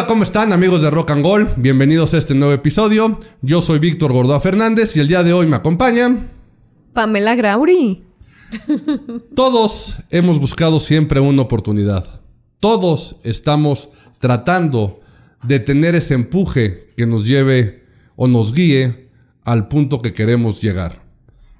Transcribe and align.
Hola, 0.00 0.08
¿cómo 0.08 0.22
están 0.22 0.54
amigos 0.54 0.80
de 0.80 0.90
Rock 0.90 1.10
and 1.10 1.22
Gold? 1.22 1.56
Bienvenidos 1.58 2.14
a 2.14 2.16
este 2.16 2.34
nuevo 2.34 2.54
episodio. 2.54 3.18
Yo 3.42 3.60
soy 3.60 3.78
Víctor 3.78 4.14
Gordoa 4.14 4.40
Fernández 4.40 4.96
y 4.96 5.00
el 5.00 5.08
día 5.08 5.22
de 5.22 5.34
hoy 5.34 5.46
me 5.46 5.56
acompaña... 5.56 6.26
Pamela 6.94 7.34
Grauri. 7.34 8.02
Todos 9.34 9.96
hemos 10.10 10.40
buscado 10.40 10.80
siempre 10.80 11.20
una 11.20 11.42
oportunidad. 11.42 12.22
Todos 12.60 13.16
estamos 13.24 13.90
tratando 14.18 15.02
de 15.42 15.60
tener 15.60 15.94
ese 15.94 16.14
empuje 16.14 16.94
que 16.96 17.04
nos 17.04 17.26
lleve 17.26 17.84
o 18.16 18.26
nos 18.26 18.54
guíe 18.54 19.10
al 19.44 19.68
punto 19.68 20.00
que 20.00 20.14
queremos 20.14 20.62
llegar. 20.62 21.02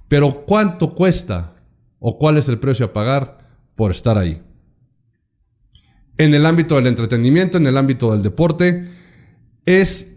Pero 0.08 0.46
¿cuánto 0.46 0.94
cuesta 0.94 1.56
o 1.98 2.16
cuál 2.16 2.38
es 2.38 2.48
el 2.48 2.58
precio 2.58 2.86
a 2.86 2.92
pagar 2.94 3.36
por 3.74 3.90
estar 3.90 4.16
ahí? 4.16 4.40
En 6.24 6.34
el 6.34 6.44
ámbito 6.44 6.76
del 6.76 6.86
entretenimiento, 6.86 7.56
en 7.56 7.66
el 7.66 7.76
ámbito 7.78 8.12
del 8.12 8.20
deporte, 8.22 8.88
es 9.64 10.12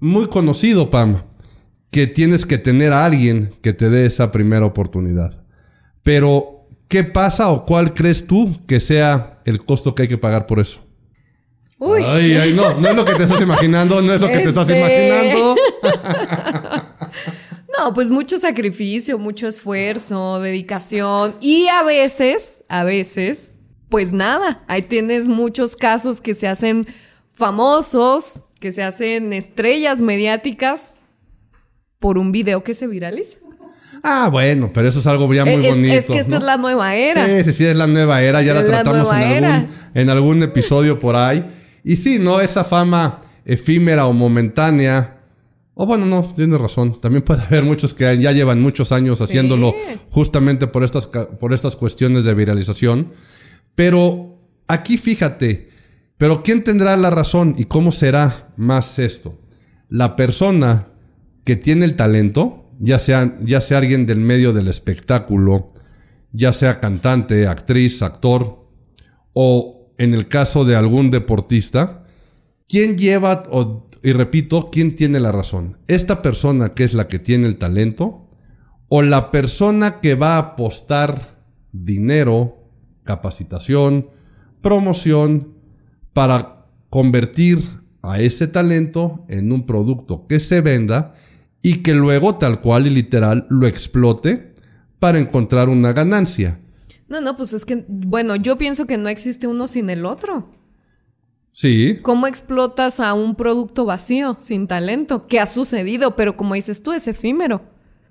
muy 0.00 0.26
conocido, 0.26 0.90
Pam, 0.90 1.22
que 1.90 2.06
tienes 2.06 2.44
que 2.44 2.58
tener 2.58 2.92
a 2.92 3.06
alguien 3.06 3.50
que 3.62 3.72
te 3.72 3.88
dé 3.88 4.04
esa 4.04 4.30
primera 4.30 4.66
oportunidad. 4.66 5.42
Pero, 6.02 6.66
¿qué 6.88 7.04
pasa 7.04 7.48
o 7.50 7.64
cuál 7.64 7.94
crees 7.94 8.26
tú 8.26 8.66
que 8.66 8.80
sea 8.80 9.40
el 9.46 9.64
costo 9.64 9.94
que 9.94 10.02
hay 10.02 10.08
que 10.08 10.18
pagar 10.18 10.46
por 10.46 10.60
eso? 10.60 10.80
Uy. 11.78 12.02
Ay, 12.04 12.32
ay, 12.34 12.52
no, 12.54 12.78
no 12.78 12.88
es 12.88 12.96
lo 12.96 13.04
que 13.06 13.14
te 13.14 13.22
estás 13.24 13.40
imaginando, 13.40 14.02
no 14.02 14.12
es 14.12 14.20
lo 14.20 14.28
que 14.28 14.38
te 14.38 14.48
estás 14.50 14.68
Este. 14.68 14.78
imaginando. 14.78 15.56
No, 17.78 17.92
pues 17.92 18.10
mucho 18.10 18.38
sacrificio, 18.38 19.18
mucho 19.18 19.46
esfuerzo, 19.46 20.40
dedicación 20.40 21.36
y 21.42 21.66
a 21.68 21.82
veces, 21.82 22.64
a 22.68 22.84
veces, 22.84 23.55
pues 23.88 24.12
nada, 24.12 24.64
ahí 24.66 24.82
tienes 24.82 25.28
muchos 25.28 25.76
casos 25.76 26.20
que 26.20 26.34
se 26.34 26.48
hacen 26.48 26.86
famosos, 27.34 28.46
que 28.60 28.72
se 28.72 28.82
hacen 28.82 29.32
estrellas 29.32 30.00
mediáticas 30.00 30.94
por 31.98 32.18
un 32.18 32.32
video 32.32 32.64
que 32.64 32.74
se 32.74 32.86
viraliza. 32.86 33.38
Ah, 34.02 34.28
bueno, 34.30 34.70
pero 34.72 34.88
eso 34.88 35.00
es 35.00 35.06
algo 35.06 35.32
ya 35.32 35.44
muy 35.44 35.66
es, 35.66 35.74
bonito. 35.74 35.92
es 35.94 36.06
que 36.06 36.18
esta 36.18 36.30
¿no? 36.30 36.36
es 36.36 36.44
la 36.44 36.56
nueva 36.56 36.94
era. 36.94 37.26
Sí, 37.26 37.44
sí, 37.44 37.52
sí, 37.52 37.64
es 37.64 37.76
la 37.76 37.86
nueva 37.86 38.22
era. 38.22 38.42
Ya 38.42 38.54
la 38.54 38.60
Es 38.60 38.68
la 38.68 38.82
tratamos 38.82 39.12
en 39.12 39.16
algún, 39.18 39.32
era. 39.32 39.66
en 39.94 40.10
algún 40.10 40.42
episodio 40.42 40.98
por 40.98 41.16
ahí. 41.16 41.44
Y 41.82 41.96
sí, 41.96 42.18
¿no? 42.18 42.40
Esa 42.40 42.64
fama 42.64 43.22
efímera 43.44 44.06
o 44.06 44.12
momentánea. 44.12 45.18
O 45.74 45.86
bueno, 45.86 46.06
no, 46.06 46.32
tienes 46.36 46.60
razón. 46.60 47.00
También 47.00 47.22
puede 47.22 47.42
haber 47.42 47.64
muchos 47.64 47.94
que 47.94 48.18
ya 48.18 48.32
llevan 48.32 48.60
muchos 48.60 48.92
años 48.92 49.20
haciéndolo 49.20 49.74
justamente 50.10 50.66
por 50.66 50.84
estas, 50.84 51.06
por 51.06 51.52
estas 51.52 51.76
cuestiones 51.76 52.24
de 52.24 52.34
viralización. 52.34 53.12
Pero 53.76 54.40
aquí 54.66 54.98
fíjate, 54.98 55.68
pero 56.18 56.42
¿quién 56.42 56.64
tendrá 56.64 56.96
la 56.96 57.10
razón 57.10 57.54
y 57.56 57.66
cómo 57.66 57.92
será 57.92 58.52
más 58.56 58.98
esto? 58.98 59.38
La 59.88 60.16
persona 60.16 60.88
que 61.44 61.54
tiene 61.54 61.84
el 61.84 61.94
talento, 61.94 62.70
ya 62.80 62.98
sea, 62.98 63.36
ya 63.42 63.60
sea 63.60 63.78
alguien 63.78 64.06
del 64.06 64.18
medio 64.18 64.52
del 64.52 64.66
espectáculo, 64.66 65.72
ya 66.32 66.52
sea 66.52 66.80
cantante, 66.80 67.46
actriz, 67.46 68.02
actor, 68.02 68.66
o 69.32 69.92
en 69.98 70.12
el 70.14 70.26
caso 70.28 70.64
de 70.64 70.74
algún 70.74 71.10
deportista, 71.10 72.04
¿quién 72.68 72.98
lleva, 72.98 73.42
o- 73.50 73.88
y 74.02 74.12
repito, 74.12 74.70
quién 74.72 74.94
tiene 74.94 75.20
la 75.20 75.32
razón? 75.32 75.78
¿Esta 75.86 76.22
persona 76.22 76.74
que 76.74 76.84
es 76.84 76.94
la 76.94 77.08
que 77.08 77.18
tiene 77.18 77.46
el 77.46 77.56
talento? 77.56 78.28
¿O 78.88 79.02
la 79.02 79.30
persona 79.30 80.00
que 80.00 80.14
va 80.14 80.36
a 80.36 80.38
apostar 80.38 81.44
dinero, 81.72 82.65
capacitación, 83.06 84.10
promoción, 84.60 85.54
para 86.12 86.66
convertir 86.90 87.58
a 88.02 88.20
ese 88.20 88.46
talento 88.46 89.24
en 89.28 89.52
un 89.52 89.64
producto 89.64 90.26
que 90.26 90.40
se 90.40 90.60
venda 90.60 91.14
y 91.62 91.82
que 91.82 91.94
luego 91.94 92.36
tal 92.36 92.60
cual 92.60 92.86
y 92.86 92.90
literal 92.90 93.46
lo 93.48 93.66
explote 93.66 94.54
para 94.98 95.18
encontrar 95.18 95.68
una 95.68 95.92
ganancia? 95.92 96.60
No, 97.08 97.20
no, 97.20 97.36
pues 97.36 97.52
es 97.52 97.64
que, 97.64 97.84
bueno, 97.88 98.36
yo 98.36 98.58
pienso 98.58 98.86
que 98.86 98.98
no 98.98 99.08
existe 99.08 99.46
uno 99.46 99.68
sin 99.68 99.90
el 99.90 100.06
otro. 100.06 100.50
Sí, 101.52 102.00
¿Cómo 102.02 102.26
explotas 102.26 103.00
a 103.00 103.14
un 103.14 103.34
producto 103.34 103.84
vacío, 103.84 104.36
sin 104.40 104.66
talento? 104.66 105.26
¿Qué 105.26 105.40
ha 105.40 105.46
sucedido? 105.46 106.14
Pero 106.14 106.36
como 106.36 106.54
dices 106.54 106.82
tú, 106.82 106.92
es 106.92 107.08
efímero. 107.08 107.62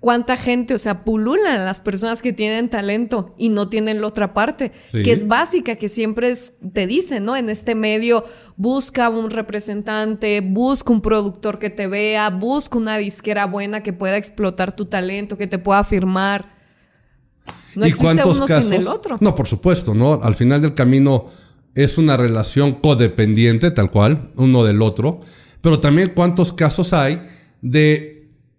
¿Cuánta 0.05 0.37
gente, 0.37 0.75
o 0.75 0.77
sea, 0.77 1.03
pululan 1.03 1.65
las 1.65 1.81
personas 1.81 2.21
que 2.21 2.31
tienen 2.31 2.69
talento 2.69 3.33
y 3.39 3.49
no 3.49 3.69
tienen 3.69 4.01
la 4.01 4.05
otra 4.05 4.35
parte? 4.35 4.71
Sí. 4.83 5.01
Que 5.01 5.11
es 5.11 5.27
básica, 5.27 5.77
que 5.77 5.89
siempre 5.89 6.29
es, 6.29 6.57
te 6.73 6.85
dicen, 6.85 7.25
¿no? 7.25 7.35
En 7.35 7.49
este 7.49 7.73
medio, 7.73 8.23
busca 8.55 9.09
un 9.09 9.31
representante, 9.31 10.41
busca 10.41 10.93
un 10.93 11.01
productor 11.01 11.57
que 11.57 11.71
te 11.71 11.87
vea, 11.87 12.29
busca 12.29 12.77
una 12.77 12.99
disquera 12.99 13.47
buena 13.47 13.81
que 13.81 13.93
pueda 13.93 14.15
explotar 14.15 14.75
tu 14.75 14.85
talento, 14.85 15.39
que 15.39 15.47
te 15.47 15.57
pueda 15.57 15.83
firmar. 15.83 16.53
No 17.73 17.87
¿Y 17.87 17.89
existe 17.89 18.03
cuántos 18.05 18.37
uno 18.37 18.45
casos? 18.45 18.65
sin 18.65 18.73
el 18.75 18.87
otro. 18.87 19.17
No, 19.19 19.33
por 19.33 19.47
supuesto, 19.47 19.95
¿no? 19.95 20.21
Al 20.21 20.35
final 20.35 20.61
del 20.61 20.75
camino 20.75 21.31
es 21.73 21.97
una 21.97 22.15
relación 22.15 22.73
codependiente, 22.75 23.71
tal 23.71 23.89
cual, 23.89 24.29
uno 24.35 24.63
del 24.65 24.83
otro. 24.83 25.21
Pero 25.61 25.79
también 25.79 26.11
cuántos 26.13 26.53
casos 26.53 26.93
hay 26.93 27.25
de 27.63 28.14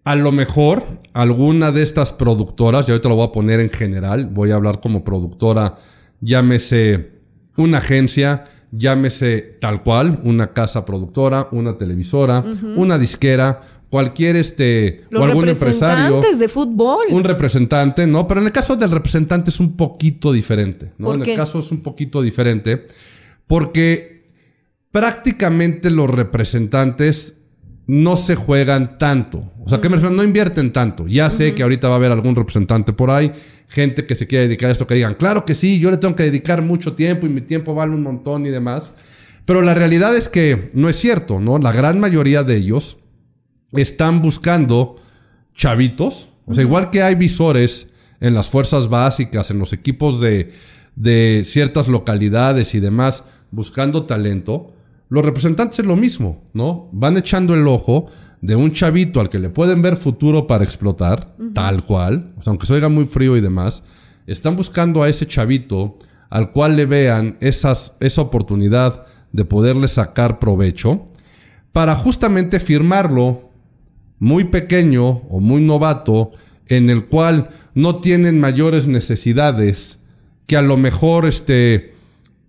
a 0.07 0.15
lo 0.15 0.31
mejor 0.31 0.85
alguna 1.11 1.73
de 1.73 1.83
estas 1.83 2.13
productoras, 2.13 2.87
y 2.87 2.91
ahorita 2.91 3.09
lo 3.09 3.17
voy 3.17 3.27
a 3.27 3.33
poner 3.33 3.59
en 3.59 3.69
general, 3.69 4.27
voy 4.27 4.51
a 4.51 4.55
hablar 4.55 4.79
como 4.79 5.03
productora, 5.03 5.79
llámese 6.21 7.11
una 7.57 7.79
agencia, 7.79 8.45
llámese 8.71 9.57
tal 9.59 9.83
cual, 9.83 10.21
una 10.23 10.53
casa 10.53 10.85
productora, 10.85 11.49
una 11.51 11.77
televisora, 11.77 12.45
una 12.77 12.97
disquera, 12.97 13.59
cualquier 13.89 14.37
este 14.37 15.03
Los 15.09 15.23
o 15.23 15.25
algún 15.25 15.49
empresario 15.49 16.21
de 16.21 16.47
fútbol. 16.47 17.03
un 17.09 17.25
representante, 17.25 18.07
¿no? 18.07 18.29
Pero 18.29 18.39
en 18.39 18.45
el 18.45 18.53
caso 18.53 18.77
del 18.77 18.91
representante 18.91 19.49
es 19.49 19.59
un 19.59 19.75
poquito 19.75 20.31
diferente, 20.31 20.93
¿no? 20.97 21.07
¿Por 21.07 21.15
en 21.15 21.23
qué? 21.23 21.31
el 21.31 21.37
caso 21.37 21.59
es 21.59 21.69
un 21.69 21.81
poquito 21.81 22.21
diferente 22.21 22.87
porque 23.45 24.31
prácticamente 24.89 25.91
los 25.91 26.09
representantes 26.09 27.37
no 27.87 28.17
se 28.17 28.35
juegan 28.35 28.97
tanto. 28.97 29.51
O 29.63 29.69
sea, 29.69 29.79
¿qué 29.79 29.89
me? 29.89 29.97
No 29.97 30.23
invierten 30.23 30.71
tanto. 30.73 31.07
Ya 31.07 31.29
sé 31.29 31.55
que 31.55 31.63
ahorita 31.63 31.87
va 31.87 31.95
a 31.95 31.97
haber 31.97 32.11
algún 32.11 32.35
representante 32.35 32.91
por 32.91 33.09
ahí, 33.09 33.31
gente 33.69 34.05
que 34.05 34.13
se 34.13 34.27
quiera 34.27 34.43
dedicar 34.43 34.69
a 34.69 34.73
esto, 34.73 34.85
que 34.85 34.95
digan, 34.95 35.15
claro 35.15 35.45
que 35.45 35.55
sí, 35.55 35.79
yo 35.79 35.89
le 35.89 35.97
tengo 35.97 36.15
que 36.15 36.23
dedicar 36.23 36.61
mucho 36.61 36.93
tiempo 36.93 37.25
y 37.25 37.29
mi 37.29 37.41
tiempo 37.41 37.73
vale 37.73 37.93
un 37.93 38.03
montón 38.03 38.45
y 38.45 38.49
demás. 38.49 38.91
Pero 39.45 39.61
la 39.61 39.73
realidad 39.73 40.15
es 40.15 40.27
que 40.27 40.69
no 40.73 40.89
es 40.89 40.97
cierto, 40.97 41.39
¿no? 41.39 41.57
La 41.57 41.71
gran 41.71 41.99
mayoría 42.01 42.43
de 42.43 42.57
ellos 42.57 42.97
están 43.71 44.21
buscando 44.21 44.97
chavitos. 45.55 46.29
O 46.45 46.53
sea, 46.53 46.63
igual 46.63 46.89
que 46.89 47.01
hay 47.01 47.15
visores 47.15 47.91
en 48.19 48.33
las 48.33 48.49
fuerzas 48.49 48.89
básicas, 48.89 49.49
en 49.49 49.59
los 49.59 49.71
equipos 49.71 50.19
de, 50.19 50.51
de 50.97 51.43
ciertas 51.45 51.87
localidades 51.87 52.75
y 52.75 52.81
demás, 52.81 53.23
buscando 53.51 54.03
talento, 54.03 54.73
los 55.09 55.25
representantes 55.25 55.79
es 55.79 55.85
lo 55.85 55.95
mismo, 55.95 56.43
¿no? 56.53 56.89
Van 56.91 57.17
echando 57.17 57.53
el 57.53 57.67
ojo 57.67 58.11
de 58.41 58.55
un 58.55 58.71
chavito 58.71 59.19
al 59.19 59.29
que 59.29 59.39
le 59.39 59.49
pueden 59.49 59.81
ver 59.81 59.97
futuro 59.97 60.47
para 60.47 60.63
explotar, 60.63 61.35
tal 61.53 61.83
cual, 61.83 62.33
o 62.37 62.43
sea, 62.43 62.51
aunque 62.51 62.67
se 62.67 62.73
oiga 62.73 62.89
muy 62.89 63.05
frío 63.05 63.35
y 63.37 63.41
demás, 63.41 63.83
están 64.27 64.55
buscando 64.55 65.03
a 65.03 65.09
ese 65.09 65.25
chavito 65.25 65.97
al 66.29 66.51
cual 66.51 66.75
le 66.75 66.85
vean 66.85 67.37
esas, 67.39 67.95
esa 67.99 68.21
oportunidad 68.21 69.05
de 69.31 69.45
poderle 69.45 69.87
sacar 69.87 70.39
provecho 70.39 71.05
para 71.71 71.95
justamente 71.95 72.59
firmarlo 72.59 73.49
muy 74.19 74.45
pequeño 74.45 75.07
o 75.29 75.39
muy 75.39 75.61
novato 75.61 76.31
en 76.67 76.89
el 76.89 77.05
cual 77.05 77.49
no 77.75 77.97
tienen 77.97 78.39
mayores 78.39 78.87
necesidades 78.87 79.99
que 80.47 80.57
a 80.57 80.61
lo 80.61 80.77
mejor 80.77 81.25
este 81.25 81.96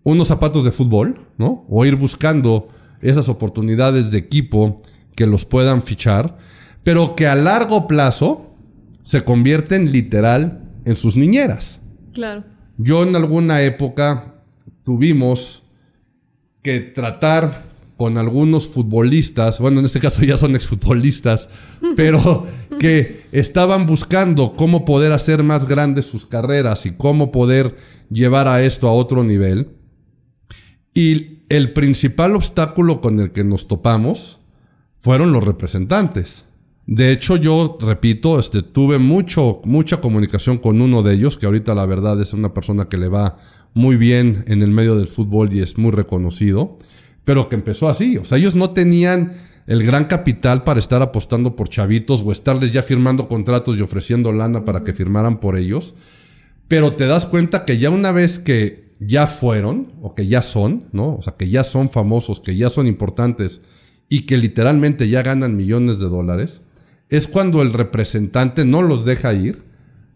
unos 0.09 0.29
zapatos 0.29 0.65
de 0.65 0.73
fútbol, 0.73 1.27
¿no? 1.37 1.65
O 1.69 1.85
ir 1.85 1.97
buscando 1.97 2.69
esas 3.01 3.29
oportunidades 3.29 4.11
de 4.11 4.19
equipo 4.19 4.83
que 5.15 5.27
los 5.27 5.45
puedan 5.45 5.83
fichar, 5.83 6.39
pero 6.83 7.15
que 7.15 7.27
a 7.27 7.35
largo 7.35 7.87
plazo 7.87 8.55
se 9.03 9.23
convierten 9.23 9.93
literal 9.93 10.63
en 10.85 10.97
sus 10.97 11.17
niñeras. 11.17 11.81
Claro. 12.13 12.45
Yo 12.77 13.03
en 13.03 13.17
alguna 13.17 13.63
época 13.63 14.35
tuvimos 14.85 15.65
que 16.63 16.81
tratar 16.81 17.65
con 17.97 18.17
algunos 18.17 18.69
futbolistas, 18.69 19.59
bueno, 19.59 19.81
en 19.81 19.87
este 19.87 19.99
caso 19.99 20.23
ya 20.23 20.39
son 20.39 20.55
exfutbolistas, 20.55 21.49
pero 21.97 22.47
que 22.79 23.25
estaban 23.33 23.87
buscando 23.87 24.53
cómo 24.53 24.85
poder 24.85 25.13
hacer 25.13 25.43
más 25.43 25.67
grandes 25.67 26.07
sus 26.07 26.25
carreras 26.25 26.87
y 26.87 26.93
cómo 26.93 27.33
poder 27.33 27.77
llevar 28.09 28.47
a 28.47 28.63
esto 28.63 28.89
a 28.89 28.93
otro 28.93 29.25
nivel. 29.25 29.71
Y 30.95 31.39
el 31.49 31.73
principal 31.73 32.35
obstáculo 32.37 33.01
con 33.01 33.21
el 33.21 33.33
que 33.33 33.45
nos 33.45 33.69
topamos 33.69 34.41
fueron 35.01 35.33
los 35.33 35.45
representantes. 35.45 36.45
De 36.87 37.13
hecho, 37.13 37.37
yo 37.37 37.77
repito, 37.81 38.39
este, 38.39 38.63
tuve 38.63 38.99
mucho, 38.99 39.61
mucha 39.65 40.01
comunicación 40.01 40.59
con 40.59 40.81
uno 40.81 41.03
de 41.03 41.15
ellos, 41.15 41.37
que 41.37 41.47
ahorita 41.47 41.75
la 41.75 41.87
verdad 41.87 42.21
es 42.21 42.33
una 42.33 42.55
persona 42.55 42.89
que 42.89 42.97
le 42.97 43.09
va 43.09 43.39
muy 43.75 43.97
bien 43.97 44.45
en 44.49 44.63
el 44.63 44.71
medio 44.71 44.97
del 44.97 45.09
fútbol 45.09 45.53
y 45.53 45.61
es 45.61 45.77
muy 45.79 45.91
reconocido. 45.91 46.79
pero 47.25 47.51
que 47.51 47.57
empezó 47.57 47.91
así. 47.91 48.17
O 48.17 48.25
sea, 48.25 48.39
ellos 48.39 48.55
no 48.55 48.71
tenían 48.71 49.35
el 49.67 49.85
gran 49.85 50.07
capital 50.07 50.65
para 50.65 50.81
estar 50.81 51.03
apostando 51.03 51.57
por 51.57 51.69
chavitos 51.69 52.23
o 52.25 52.33
estarles 52.33 52.73
ya 52.73 52.83
firmando 52.83 53.29
contratos 53.29 53.77
y 53.77 53.83
ofreciendo 53.83 54.33
lana 54.33 54.65
para 54.65 54.83
que 54.83 54.95
firmaran 54.95 55.39
por 55.39 55.59
ellos. 55.59 55.95
Pero 56.69 56.95
te 56.95 57.07
das 57.07 57.27
cuenta 57.27 57.67
que 57.67 57.77
ya 57.77 57.91
una 57.91 58.13
vez 58.13 58.39
que 58.39 58.88
ya 59.01 59.27
fueron, 59.27 59.93
o 60.03 60.15
que 60.15 60.27
ya 60.27 60.43
son, 60.43 60.85
¿no? 60.93 61.17
O 61.17 61.23
sea, 61.23 61.35
que 61.37 61.49
ya 61.49 61.65
son 61.65 61.89
famosos, 61.89 62.41
que 62.41 62.57
ya 62.57 62.71
son 62.71 62.87
importantes 62.87 63.63
y 64.09 64.23
que 64.23 64.37
literalmente 64.37 65.09
ya 65.09 65.23
ganan 65.23 65.57
millones 65.57 65.99
de 65.99 66.07
dólares, 66.07 66.63
es 67.09 67.27
cuando 67.27 67.63
el 67.63 67.73
representante 67.73 68.65
no 68.65 68.83
los 68.83 69.05
deja 69.05 69.33
ir 69.33 69.63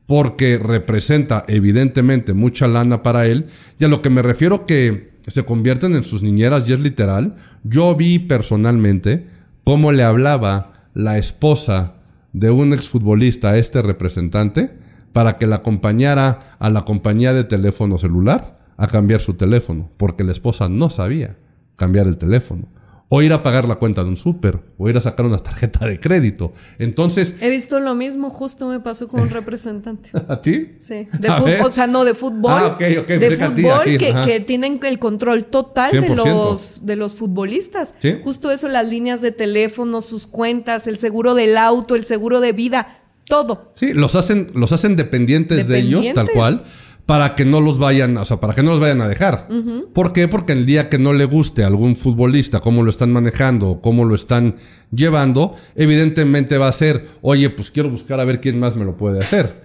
porque 0.06 0.58
representa 0.58 1.44
evidentemente 1.46 2.34
mucha 2.34 2.66
lana 2.66 3.02
para 3.02 3.26
él. 3.26 3.46
Y 3.78 3.84
a 3.84 3.88
lo 3.88 4.02
que 4.02 4.10
me 4.10 4.20
refiero 4.20 4.66
que 4.66 5.12
se 5.26 5.44
convierten 5.44 5.94
en 5.94 6.04
sus 6.04 6.22
niñeras 6.22 6.68
y 6.68 6.72
es 6.72 6.80
literal, 6.80 7.36
yo 7.62 7.94
vi 7.94 8.18
personalmente 8.18 9.26
cómo 9.64 9.92
le 9.92 10.02
hablaba 10.02 10.88
la 10.94 11.18
esposa 11.18 11.94
de 12.32 12.50
un 12.50 12.72
exfutbolista 12.72 13.50
a 13.50 13.58
este 13.58 13.80
representante 13.80 14.76
para 15.12 15.36
que 15.36 15.46
la 15.46 15.56
acompañara 15.56 16.56
a 16.58 16.68
la 16.70 16.84
compañía 16.84 17.32
de 17.32 17.44
teléfono 17.44 17.98
celular 17.98 18.61
a 18.82 18.88
cambiar 18.88 19.20
su 19.20 19.34
teléfono, 19.34 19.88
porque 19.96 20.24
la 20.24 20.32
esposa 20.32 20.68
no 20.68 20.90
sabía 20.90 21.36
cambiar 21.76 22.08
el 22.08 22.18
teléfono 22.18 22.66
o 23.08 23.22
ir 23.22 23.32
a 23.32 23.44
pagar 23.44 23.68
la 23.68 23.76
cuenta 23.76 24.02
de 24.02 24.08
un 24.08 24.16
súper, 24.16 24.58
o 24.76 24.88
ir 24.88 24.96
a 24.96 25.00
sacar 25.00 25.24
una 25.24 25.38
tarjeta 25.38 25.86
de 25.86 26.00
crédito. 26.00 26.52
Entonces... 26.80 27.36
He 27.40 27.48
visto 27.48 27.78
lo 27.78 27.94
mismo, 27.94 28.28
justo 28.28 28.66
me 28.66 28.80
pasó 28.80 29.06
con 29.06 29.20
un 29.20 29.28
representante. 29.30 30.10
¿A 30.14 30.40
ti? 30.40 30.78
Sí, 30.80 31.06
de 31.16 31.28
fútbol, 31.28 31.56
o 31.62 31.70
sea, 31.70 31.86
no 31.86 32.04
de 32.04 32.14
fútbol. 32.14 32.52
Ah, 32.52 32.66
ok, 32.74 32.82
ok. 33.02 33.06
De 33.06 33.36
fútbol 33.36 33.84
que, 33.84 34.14
que, 34.26 34.40
tienen 34.40 34.80
el 34.82 34.98
control 34.98 35.44
total 35.44 35.92
de 35.92 36.08
los, 36.08 36.84
de 36.84 36.96
los 36.96 37.14
futbolistas. 37.14 37.94
¿Sí? 37.98 38.16
Justo 38.24 38.50
eso, 38.50 38.66
las 38.66 38.88
líneas 38.88 39.20
de 39.20 39.30
teléfono, 39.30 40.00
sus 40.00 40.26
cuentas, 40.26 40.88
el 40.88 40.98
seguro 40.98 41.34
del 41.34 41.56
auto, 41.56 41.94
el 41.94 42.04
seguro 42.04 42.40
de 42.40 42.52
vida, 42.52 43.02
todo. 43.28 43.70
Sí, 43.74 43.92
los 43.92 44.16
hacen, 44.16 44.50
los 44.54 44.72
hacen 44.72 44.96
dependientes, 44.96 45.68
de 45.68 45.78
ellos, 45.78 46.06
tal 46.14 46.30
cual 46.30 46.64
para 47.06 47.34
que 47.34 47.44
no 47.44 47.60
los 47.60 47.78
vayan, 47.78 48.16
o 48.16 48.24
sea, 48.24 48.38
para 48.38 48.54
que 48.54 48.62
no 48.62 48.70
los 48.70 48.80
vayan 48.80 49.00
a 49.00 49.08
dejar. 49.08 49.48
¿Por 49.92 50.12
qué? 50.12 50.28
Porque 50.28 50.52
el 50.52 50.66
día 50.66 50.88
que 50.88 50.98
no 50.98 51.12
le 51.12 51.24
guste 51.24 51.64
a 51.64 51.66
algún 51.66 51.96
futbolista 51.96 52.60
cómo 52.60 52.82
lo 52.82 52.90
están 52.90 53.12
manejando, 53.12 53.80
cómo 53.82 54.04
lo 54.04 54.14
están 54.14 54.56
llevando, 54.90 55.56
evidentemente 55.74 56.58
va 56.58 56.68
a 56.68 56.72
ser, 56.72 57.08
oye, 57.20 57.50
pues 57.50 57.70
quiero 57.70 57.90
buscar 57.90 58.20
a 58.20 58.24
ver 58.24 58.40
quién 58.40 58.58
más 58.58 58.76
me 58.76 58.84
lo 58.84 58.96
puede 58.96 59.18
hacer. 59.18 59.62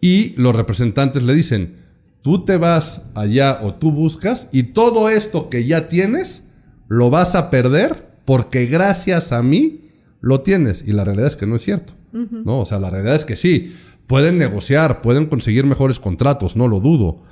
Y 0.00 0.34
los 0.36 0.56
representantes 0.56 1.24
le 1.24 1.34
dicen, 1.34 1.76
tú 2.22 2.44
te 2.44 2.56
vas 2.56 3.02
allá 3.14 3.58
o 3.62 3.74
tú 3.74 3.92
buscas 3.92 4.48
y 4.50 4.62
todo 4.62 5.10
esto 5.10 5.50
que 5.50 5.66
ya 5.66 5.88
tienes 5.90 6.44
lo 6.88 7.10
vas 7.10 7.34
a 7.34 7.50
perder 7.50 8.06
porque 8.24 8.64
gracias 8.66 9.32
a 9.32 9.42
mí 9.42 9.90
lo 10.20 10.40
tienes. 10.40 10.84
Y 10.86 10.92
la 10.92 11.04
realidad 11.04 11.26
es 11.26 11.36
que 11.36 11.46
no 11.46 11.56
es 11.56 11.62
cierto. 11.62 11.92
¿no? 12.12 12.60
O 12.60 12.64
sea, 12.64 12.78
la 12.78 12.90
realidad 12.90 13.16
es 13.16 13.24
que 13.24 13.36
sí 13.36 13.74
pueden 14.06 14.38
negociar, 14.38 15.02
pueden 15.02 15.26
conseguir 15.26 15.64
mejores 15.64 15.98
contratos, 15.98 16.56
no 16.56 16.68
lo 16.68 16.80
dudo. 16.80 17.22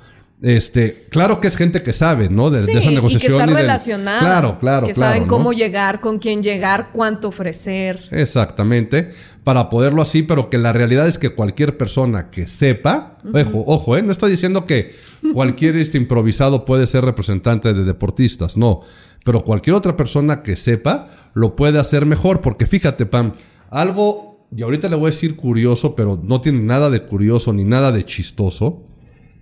Este, 0.41 1.05
claro 1.11 1.39
que 1.39 1.47
es 1.47 1.55
gente 1.55 1.83
que 1.83 1.93
sabe, 1.93 2.27
¿no? 2.27 2.49
De, 2.49 2.61
esa 2.61 2.89
negociación. 2.89 3.33
Y 3.33 3.37
que 3.37 3.43
está 3.43 3.45
relacionada. 3.45 4.19
Claro, 4.19 4.57
claro, 4.59 4.87
que 4.87 4.93
claro. 4.93 5.13
saben 5.13 5.27
cómo 5.27 5.53
llegar, 5.53 6.01
con 6.01 6.17
quién 6.17 6.41
llegar, 6.41 6.89
cuánto 6.93 7.27
ofrecer. 7.27 8.01
Exactamente. 8.09 9.11
Para 9.43 9.69
poderlo 9.69 10.01
así, 10.01 10.23
pero 10.23 10.49
que 10.49 10.57
la 10.57 10.73
realidad 10.73 11.07
es 11.07 11.19
que 11.19 11.29
cualquier 11.29 11.77
persona 11.77 12.31
que 12.31 12.47
sepa, 12.47 13.19
ojo, 13.33 13.63
ojo, 13.67 13.97
¿eh? 13.97 14.01
no 14.01 14.11
estoy 14.11 14.31
diciendo 14.31 14.65
que 14.65 14.95
cualquier 15.33 15.75
este 15.75 15.97
improvisado 15.97 16.65
puede 16.65 16.87
ser 16.87 17.05
representante 17.05 17.73
de 17.73 17.83
deportistas, 17.83 18.57
no. 18.57 18.81
Pero 19.23 19.43
cualquier 19.43 19.75
otra 19.75 19.95
persona 19.95 20.41
que 20.41 20.55
sepa 20.55 21.09
lo 21.33 21.55
puede 21.55 21.79
hacer 21.79 22.07
mejor, 22.07 22.41
porque 22.41 22.65
fíjate, 22.65 23.05
Pam, 23.05 23.33
algo 23.69 24.30
y 24.55 24.61
ahorita 24.63 24.89
le 24.89 24.95
voy 24.95 25.07
a 25.07 25.11
decir 25.11 25.35
curioso, 25.35 25.95
pero 25.95 26.19
no 26.21 26.41
tiene 26.41 26.59
nada 26.59 26.89
de 26.89 27.03
curioso 27.03 27.53
ni 27.53 27.63
nada 27.63 27.91
de 27.91 28.05
chistoso, 28.05 28.83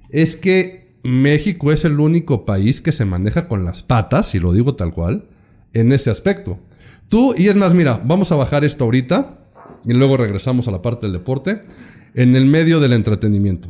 es 0.09 0.35
que 0.35 0.93
México 1.03 1.71
es 1.71 1.85
el 1.85 1.99
único 1.99 2.45
país 2.45 2.81
que 2.81 2.91
se 2.91 3.05
maneja 3.05 3.47
con 3.47 3.65
las 3.65 3.83
patas, 3.83 4.35
y 4.35 4.39
lo 4.39 4.53
digo 4.53 4.75
tal 4.75 4.93
cual, 4.93 5.27
en 5.73 5.91
ese 5.91 6.09
aspecto. 6.09 6.59
Tú, 7.07 7.33
y 7.37 7.47
es 7.47 7.55
más, 7.55 7.73
mira, 7.73 8.01
vamos 8.03 8.31
a 8.31 8.35
bajar 8.35 8.63
esto 8.63 8.83
ahorita 8.83 9.39
y 9.85 9.93
luego 9.93 10.17
regresamos 10.17 10.67
a 10.67 10.71
la 10.71 10.81
parte 10.81 11.05
del 11.05 11.13
deporte, 11.13 11.61
en 12.13 12.35
el 12.35 12.45
medio 12.45 12.79
del 12.79 12.93
entretenimiento. 12.93 13.69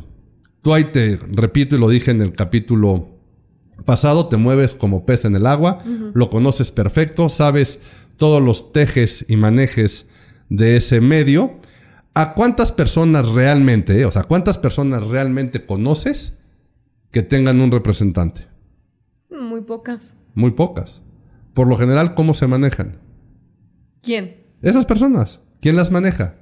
Tú 0.62 0.74
ahí 0.74 0.84
te 0.84 1.18
repito 1.30 1.76
y 1.76 1.78
lo 1.78 1.88
dije 1.88 2.10
en 2.10 2.20
el 2.20 2.32
capítulo 2.32 3.08
pasado, 3.84 4.26
te 4.26 4.36
mueves 4.36 4.74
como 4.74 5.06
pez 5.06 5.24
en 5.24 5.36
el 5.36 5.46
agua, 5.46 5.82
lo 6.12 6.28
conoces 6.28 6.70
perfecto, 6.70 7.28
sabes 7.28 7.80
todos 8.16 8.42
los 8.42 8.72
tejes 8.72 9.24
y 9.28 9.36
manejes 9.36 10.06
de 10.50 10.76
ese 10.76 11.00
medio, 11.00 11.58
¿a 12.12 12.34
cuántas 12.34 12.72
personas 12.72 13.26
realmente, 13.28 13.98
eh, 13.98 14.04
o 14.04 14.12
sea, 14.12 14.24
cuántas 14.24 14.58
personas 14.58 15.06
realmente 15.06 15.64
conoces 15.64 16.38
que 17.10 17.22
tengan 17.22 17.60
un 17.60 17.72
representante? 17.72 18.48
Muy 19.30 19.62
pocas. 19.62 20.14
Muy 20.34 20.50
pocas. 20.50 21.02
Por 21.54 21.66
lo 21.66 21.78
general, 21.78 22.14
¿cómo 22.14 22.34
se 22.34 22.46
manejan? 22.46 22.98
¿Quién? 24.02 24.44
Esas 24.60 24.84
personas. 24.84 25.40
¿Quién 25.60 25.76
las 25.76 25.90
maneja? 25.90 26.36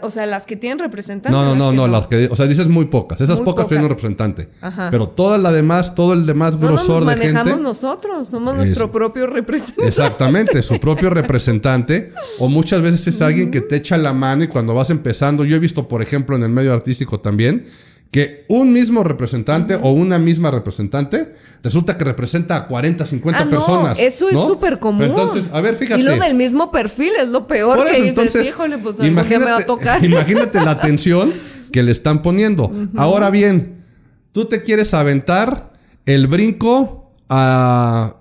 O 0.00 0.10
sea, 0.10 0.24
las 0.24 0.46
que 0.46 0.56
tienen 0.56 0.78
representantes. 0.78 1.30
No, 1.30 1.54
no, 1.54 1.72
no, 1.72 1.86
no, 1.86 2.08
o 2.30 2.36
sea, 2.36 2.46
dices 2.46 2.68
muy 2.68 2.86
pocas. 2.86 3.20
Esas 3.20 3.40
pocas, 3.40 3.68
tienen 3.68 3.84
un 3.84 3.90
representante. 3.90 4.48
Pero 4.90 5.10
toda 5.10 5.36
la 5.36 5.52
demás, 5.52 5.94
todo 5.94 6.14
el 6.14 6.24
demás 6.24 6.58
grosor 6.58 7.04
de 7.04 7.10
gente. 7.16 7.32
manejamos 7.32 7.60
nosotros, 7.60 8.28
somos 8.28 8.56
nuestro 8.56 8.90
propio 8.90 9.26
representante. 9.26 9.88
Exactamente, 9.88 10.62
su 10.62 10.80
propio 10.80 11.10
representante. 11.10 12.12
O 12.38 12.48
muchas 12.48 12.80
veces 12.80 13.06
es 13.06 13.20
alguien 13.20 13.50
que 13.50 13.60
te 13.60 13.76
echa 13.76 13.96
la 13.98 14.12
mano 14.12 14.44
y 14.44 14.48
cuando 14.48 14.72
vas 14.74 14.90
empezando, 14.90 15.44
yo 15.44 15.56
he 15.56 15.58
visto, 15.58 15.86
por 15.86 16.02
ejemplo, 16.02 16.36
en 16.36 16.44
el 16.44 16.50
medio 16.50 16.72
artístico 16.72 17.20
también, 17.20 17.66
que 18.10 18.46
un 18.48 18.72
mismo 18.72 19.04
representante 19.04 19.74
o 19.74 19.92
una 19.92 20.18
misma 20.18 20.50
representante 20.50 21.34
resulta 21.62 21.98
que 21.98 22.04
representa 22.04 22.56
a 22.56 22.66
40, 22.66 23.04
50 23.04 23.42
ah, 23.42 23.50
personas. 23.50 23.98
Eso 23.98 24.30
es 24.30 24.38
súper 24.38 24.78
común. 24.78 25.02
entonces, 25.04 25.50
a 25.52 25.60
ver, 25.60 25.76
fíjate. 25.76 26.00
Y 26.00 26.04
lo 26.04 26.16
del 26.16 26.34
mismo 26.34 26.70
perfil 26.70 27.12
es 27.20 27.28
lo 27.28 27.46
peor 27.46 27.84
que 27.84 28.02
dices, 28.02 28.34
híjole, 28.46 28.78
pues 28.78 29.00
imagínate, 29.00 29.44
me 29.44 29.50
va 29.50 29.58
a 29.58 29.66
tocar. 29.66 30.04
Imagínate 30.04 30.58
la 30.64 30.70
atención 30.70 31.32
que 31.70 31.82
le 31.82 31.90
están 31.90 32.22
poniendo. 32.22 32.72
Ahora 32.96 33.30
bien, 33.30 33.84
tú 34.32 34.46
te 34.46 34.62
quieres 34.62 34.94
aventar 34.94 35.72
el 36.06 36.26
brinco 36.28 37.12
a, 37.28 38.16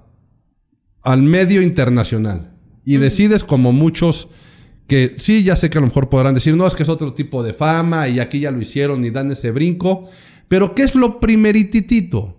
al 1.03 1.21
medio 1.21 1.61
internacional 1.61 2.51
y 2.83 2.97
decides 2.97 3.45
como 3.45 3.71
muchos 3.71 4.27
que 4.87 5.15
sí, 5.17 5.43
ya 5.43 5.55
sé 5.55 5.69
que 5.69 5.77
a 5.77 5.81
lo 5.81 5.87
mejor 5.87 6.09
podrán 6.09 6.33
decir, 6.33 6.55
no, 6.55 6.65
es 6.65 6.73
que 6.73 6.83
es 6.83 6.89
otro 6.89 7.13
tipo 7.13 7.43
de 7.43 7.53
fama 7.53 8.07
y 8.07 8.19
aquí 8.19 8.39
ya 8.39 8.51
lo 8.51 8.61
hicieron 8.61 9.03
y 9.03 9.09
dan 9.09 9.31
ese 9.31 9.51
brinco, 9.51 10.09
pero 10.47 10.73
¿qué 10.73 10.83
es 10.83 10.95
lo 10.95 11.19
primerititito 11.19 12.37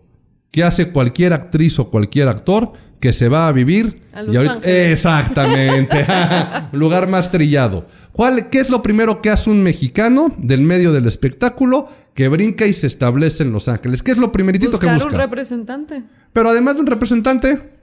que 0.50 0.64
hace 0.64 0.90
cualquier 0.90 1.34
actriz 1.34 1.78
o 1.78 1.90
cualquier 1.90 2.28
actor 2.28 2.72
que 3.00 3.12
se 3.12 3.28
va 3.28 3.48
a 3.48 3.52
vivir? 3.52 4.02
A 4.12 4.22
Los 4.22 4.36
Ángeles. 4.36 4.92
Exactamente, 4.92 6.06
lugar 6.72 7.08
más 7.08 7.30
trillado. 7.30 7.86
¿Cuál, 8.12 8.50
¿Qué 8.50 8.58
es 8.58 8.70
lo 8.70 8.82
primero 8.82 9.22
que 9.22 9.30
hace 9.30 9.50
un 9.50 9.62
mexicano 9.62 10.34
del 10.38 10.62
medio 10.62 10.92
del 10.92 11.06
espectáculo 11.06 11.88
que 12.14 12.26
brinca 12.26 12.66
y 12.66 12.72
se 12.72 12.88
establece 12.88 13.44
en 13.44 13.52
Los 13.52 13.68
Ángeles? 13.68 14.02
¿Qué 14.02 14.10
es 14.10 14.18
lo 14.18 14.32
primeritito 14.32 14.78
que 14.78 14.92
busca? 14.92 15.08
un 15.08 15.14
representante. 15.14 16.02
Pero 16.32 16.48
además 16.50 16.74
de 16.74 16.80
un 16.80 16.86
representante, 16.88 17.77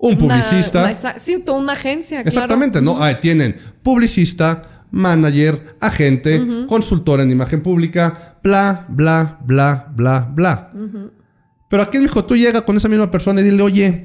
un 0.00 0.16
publicista. 0.16 0.94
sí, 1.18 1.42
toda 1.44 1.58
una 1.58 1.74
agencia. 1.74 2.20
Exactamente, 2.20 2.80
¿no? 2.80 3.02
Ah, 3.02 3.20
tienen 3.20 3.56
publicista, 3.82 4.86
manager, 4.90 5.76
agente, 5.80 6.66
consultor 6.66 7.20
en 7.20 7.30
imagen 7.30 7.62
pública, 7.62 8.38
bla, 8.42 8.86
bla, 8.88 9.38
bla, 9.44 9.92
bla, 9.94 10.28
bla. 10.32 10.72
Pero 11.68 11.82
aquí 11.82 11.98
en 11.98 12.04
México 12.04 12.24
tú 12.24 12.36
llegas 12.36 12.62
con 12.62 12.76
esa 12.76 12.88
misma 12.88 13.10
persona 13.10 13.40
y 13.40 13.44
dile, 13.44 13.62
oye, 13.62 14.04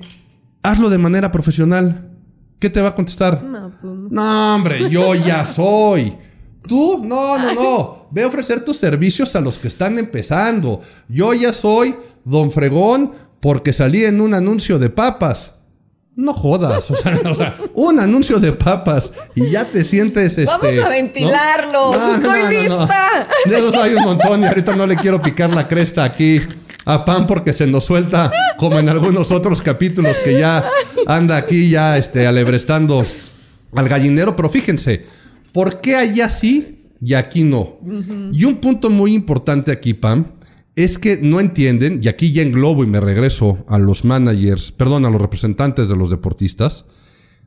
hazlo 0.61 0.89
de 0.89 0.97
manera 0.97 1.31
profesional. 1.31 2.11
¿Qué 2.59 2.69
te 2.69 2.81
va 2.81 2.89
a 2.89 2.95
contestar? 2.95 3.43
No, 3.43 3.71
pues... 3.81 3.93
no 4.09 4.55
hombre, 4.55 4.89
yo 4.89 5.13
ya 5.15 5.45
soy. 5.45 6.15
Tú, 6.67 7.03
no, 7.03 7.37
no, 7.37 7.53
no. 7.53 8.07
Ve 8.11 8.23
a 8.23 8.27
ofrecer 8.27 8.63
tus 8.63 8.77
servicios 8.77 9.35
a 9.35 9.41
los 9.41 9.59
que 9.59 9.67
están 9.67 9.99
empezando. 9.99 10.81
Yo 11.07 11.33
ya 11.33 11.53
soy 11.53 11.95
Don 12.23 12.51
Fregón 12.51 13.13
porque 13.39 13.73
salí 13.73 14.05
en 14.05 14.21
un 14.21 14.33
anuncio 14.33 14.79
de 14.79 14.89
papas. 14.89 15.54
No 16.15 16.33
jodas, 16.33 16.89
o 17.25 17.35
sea, 17.35 17.55
un 17.73 17.99
anuncio 17.99 18.39
de 18.39 18.53
papas 18.53 19.11
y 19.35 19.49
ya 19.51 19.65
te 19.65 19.83
sientes 19.83 20.37
este. 20.37 20.45
Vamos 20.45 20.85
a 20.85 20.89
ventilarlo. 20.89 21.91
Estoy 22.13 22.63
lista. 22.63 23.27
De 23.45 23.57
esos 23.57 23.75
hay 23.75 23.95
un 23.95 24.03
montón 24.03 24.41
y 24.41 24.45
ahorita 24.45 24.75
no 24.75 24.87
le 24.87 24.95
quiero 24.95 25.21
picar 25.21 25.49
la 25.49 25.67
cresta 25.67 26.03
aquí 26.03 26.39
a 26.85 27.03
Pan 27.03 27.27
porque 27.27 27.51
se 27.51 27.67
nos 27.67 27.83
suelta 27.83 28.31
como 28.57 28.79
en 28.79 28.89
algunos 28.89 29.31
otros 29.31 29.61
capítulos 29.61 30.17
que 30.19 30.39
ya 30.39 30.69
anda 31.07 31.35
aquí 31.35 31.69
ya 31.69 31.97
este 31.97 32.27
alebrestando 32.27 33.05
al 33.75 33.89
gallinero, 33.89 34.35
pero 34.35 34.49
fíjense, 34.49 35.05
¿por 35.51 35.81
qué 35.81 35.95
allá 35.95 36.29
sí 36.29 36.85
y 37.01 37.13
aquí 37.13 37.43
no? 37.43 37.77
Y 38.31 38.45
un 38.45 38.57
punto 38.57 38.89
muy 38.89 39.13
importante 39.13 39.71
aquí, 39.71 39.93
Pam, 39.93 40.27
es 40.75 40.97
que 40.97 41.17
no 41.17 41.39
entienden, 41.39 42.01
y 42.03 42.07
aquí 42.07 42.33
ya 42.33 42.41
englobo 42.41 42.83
y 42.83 42.87
me 42.87 42.99
regreso 42.99 43.63
a 43.67 43.77
los 43.77 44.03
managers, 44.03 44.71
perdón, 44.71 45.05
a 45.05 45.09
los 45.09 45.21
representantes 45.21 45.87
de 45.87 45.95
los 45.95 46.09
deportistas, 46.09 46.85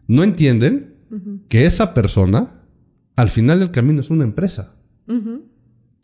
no 0.07 0.23
entienden 0.23 0.95
que 1.49 1.67
esa 1.67 1.95
persona 1.95 2.63
al 3.17 3.29
final 3.29 3.59
del 3.61 3.71
camino 3.71 4.01
es 4.01 4.11
una 4.11 4.25
empresa. 4.25 4.77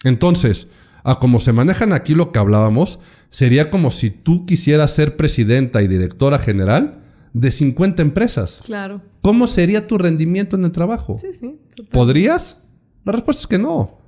Entonces, 0.02 0.69
a 1.02 1.19
como 1.19 1.38
se 1.38 1.52
manejan 1.52 1.93
aquí 1.93 2.14
lo 2.14 2.33
que 2.33 2.38
hablábamos, 2.38 2.99
sería 3.31 3.71
como 3.71 3.90
si 3.90 4.11
tú 4.11 4.47
quisieras 4.47 4.95
ser 4.95 5.16
presidenta 5.16 5.83
y 5.83 5.88
directora 5.88 6.38
general 6.38 7.02
de 7.33 7.50
50 7.50 8.02
empresas. 8.02 8.61
Claro. 8.64 9.02
¿Cómo 9.23 9.47
sería 9.47 9.87
tu 9.87 9.99
rendimiento 9.99 10.57
en 10.57 10.64
el 10.64 10.73
trabajo? 10.73 11.16
Sí, 11.19 11.33
sí. 11.33 11.59
total. 11.75 11.90
¿Podrías? 11.90 12.59
La 13.04 13.12
respuesta 13.12 13.43
es 13.43 13.47
que 13.47 13.59
no. 13.59 13.99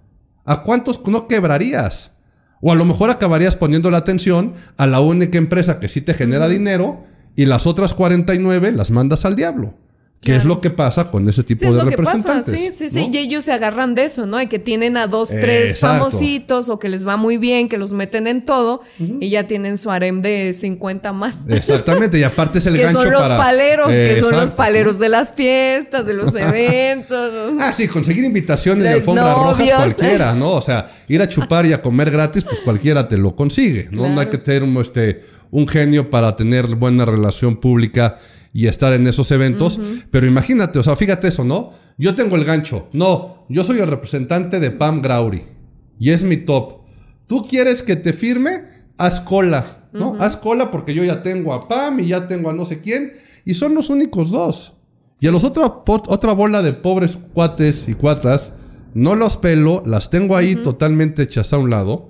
¿A 0.45 0.63
cuántos 0.63 1.07
no 1.07 1.27
quebrarías? 1.27 2.16
O 2.61 2.73
a 2.73 2.75
lo 2.75 2.85
mejor 2.85 3.11
acabarías 3.11 3.57
poniendo 3.57 3.91
la 3.91 3.99
atención 3.99 4.55
a 4.77 4.87
la 4.87 5.01
única 5.01 5.39
empresa 5.39 5.79
que 5.79 5.89
sí 5.89 6.01
te 6.01 6.15
genera 6.15 6.49
dinero 6.49 7.05
y 7.35 7.47
las 7.47 7.67
otras 7.67 7.95
49 7.95 8.73
las 8.73 8.91
mandas 8.91 9.25
al 9.25 9.37
diablo. 9.37 9.75
Que 10.21 10.35
es 10.35 10.45
lo 10.45 10.61
que 10.61 10.71
pasa 10.71 11.11
con 11.13 11.29
ese 11.29 11.45
tipo 11.45 11.61
Sí, 11.61 11.67
es 11.67 11.75
de 11.77 11.85
lo 11.85 11.91
que 11.91 11.99
pasa, 11.99 12.17
representantes. 12.17 12.61
sí, 12.61 12.71
sí, 12.73 12.91
sí. 12.91 13.07
¿no? 13.07 13.15
Y 13.15 13.19
ellos 13.19 13.45
se 13.45 13.53
agarran 13.53 13.95
de 13.95 14.07
eso, 14.07 14.27
¿no? 14.27 14.39
De 14.39 14.49
que 14.49 14.59
tienen 14.59 14.97
a 14.97 15.07
dos, 15.07 15.29
tres 15.29 15.71
Exacto. 15.77 15.99
famositos 16.11 16.69
o 16.69 16.81
que 16.81 16.89
les 16.89 17.07
va 17.07 17.17
muy 17.17 17.37
bien, 17.37 17.69
que 17.69 17.79
los 17.79 17.93
meten 17.93 18.27
en 18.27 18.45
todo 18.45 18.83
y 18.99 19.29
ya 19.29 19.47
tienen 19.47 19.79
su 19.79 19.89
harem 19.91 20.23
de 20.23 20.53
50 20.53 21.13
más. 21.13 21.45
Exactamente, 21.49 22.19
y 22.19 22.25
aparte 22.25 22.59
es 22.59 22.67
el 22.67 22.75
que 22.77 22.83
gancho 22.83 23.03
son 23.03 23.13
los 23.13 23.21
para... 23.23 23.37
paleros, 23.37 23.89
que 23.89 24.19
son 24.19 24.33
los 24.33 24.51
paleros 24.51 24.99
de 24.99 25.09
las 25.11 25.33
fiestas, 25.33 26.07
de 26.07 26.15
los 26.15 26.35
eventos. 26.81 27.53
Ah, 27.61 27.73
sí, 27.73 27.87
conseguir 27.87 28.25
invitaciones 28.25 28.83
de 28.83 28.91
alfombras 28.95 29.35
rojas 29.37 29.71
cualquiera, 29.95 30.35
¿no? 30.35 30.53
O 30.55 30.63
sea, 30.63 30.91
ir 31.09 31.21
a 31.23 31.29
chupar 31.29 31.67
y 31.67 31.73
a 31.73 31.81
comer 31.81 32.11
gratis, 32.11 32.43
pues 32.43 32.59
cualquiera 32.61 33.07
te 33.07 33.17
lo 33.17 33.37
consigue, 33.37 33.89
¿no? 33.93 34.09
No 34.09 34.21
hay 34.21 34.27
que 34.27 34.39
tener 34.39 34.65
un, 34.65 34.77
este, 34.79 35.23
un 35.53 35.69
genio 35.69 36.11
para 36.11 36.35
tener 36.35 36.67
buena 36.75 37.05
relación 37.05 37.57
pública 37.57 38.19
y 38.57 38.69
estar 38.69 38.95
en 38.95 39.07
esos 39.07 39.31
eventos. 39.33 39.79
Pero 40.11 40.27
imagínate, 40.27 40.79
o 40.79 40.83
sea, 40.83 40.97
fíjate 40.97 41.29
eso, 41.29 41.45
¿no? 41.45 41.75
Yo 41.99 42.15
tengo 42.15 42.37
el 42.37 42.45
gancho. 42.47 42.89
No, 42.95 43.45
yo 43.51 43.65
soy 43.65 43.81
el 43.81 43.87
representante 43.87 44.61
de 44.61 44.71
Pam 44.71 45.03
Grauri 45.03 45.43
y 45.99 46.09
es 46.09 46.23
mi 46.23 46.39
top. 46.39 46.81
¿Tú 47.27 47.43
quieres 47.43 47.83
que 47.83 47.97
te 47.97 48.15
firme? 48.15 48.87
Haz 48.97 49.21
cola, 49.21 49.91
¿no? 49.93 50.17
Haz 50.19 50.39
cola 50.39 50.71
porque 50.71 50.95
yo 50.95 51.05
ya 51.05 51.23
tengo 51.23 51.53
a 51.53 51.69
Pam 51.69 52.01
y 52.01 52.07
ya 52.07 52.27
tengo 52.27 52.49
a 52.49 52.55
no 52.55 52.65
sé 52.65 52.81
quién 52.81 53.13
y 53.45 53.53
son 53.53 53.75
los 53.75 53.91
únicos 53.91 54.31
dos. 54.31 54.79
Y 55.21 55.27
a 55.27 55.33
los 55.33 55.45
otra, 55.45 55.83
otra 55.87 56.33
bola 56.33 56.63
de 56.63 56.73
pobres 56.73 57.19
cuates 57.35 57.91
y 57.91 57.95
cuatas, 57.95 58.55
no 58.95 59.17
los 59.17 59.37
pelo, 59.37 59.83
las 59.85 60.09
tengo 60.09 60.35
ahí 60.35 60.57
totalmente 60.57 61.25
hechas 61.25 61.53
a 61.53 61.59
un 61.59 61.69
lado. 61.69 62.09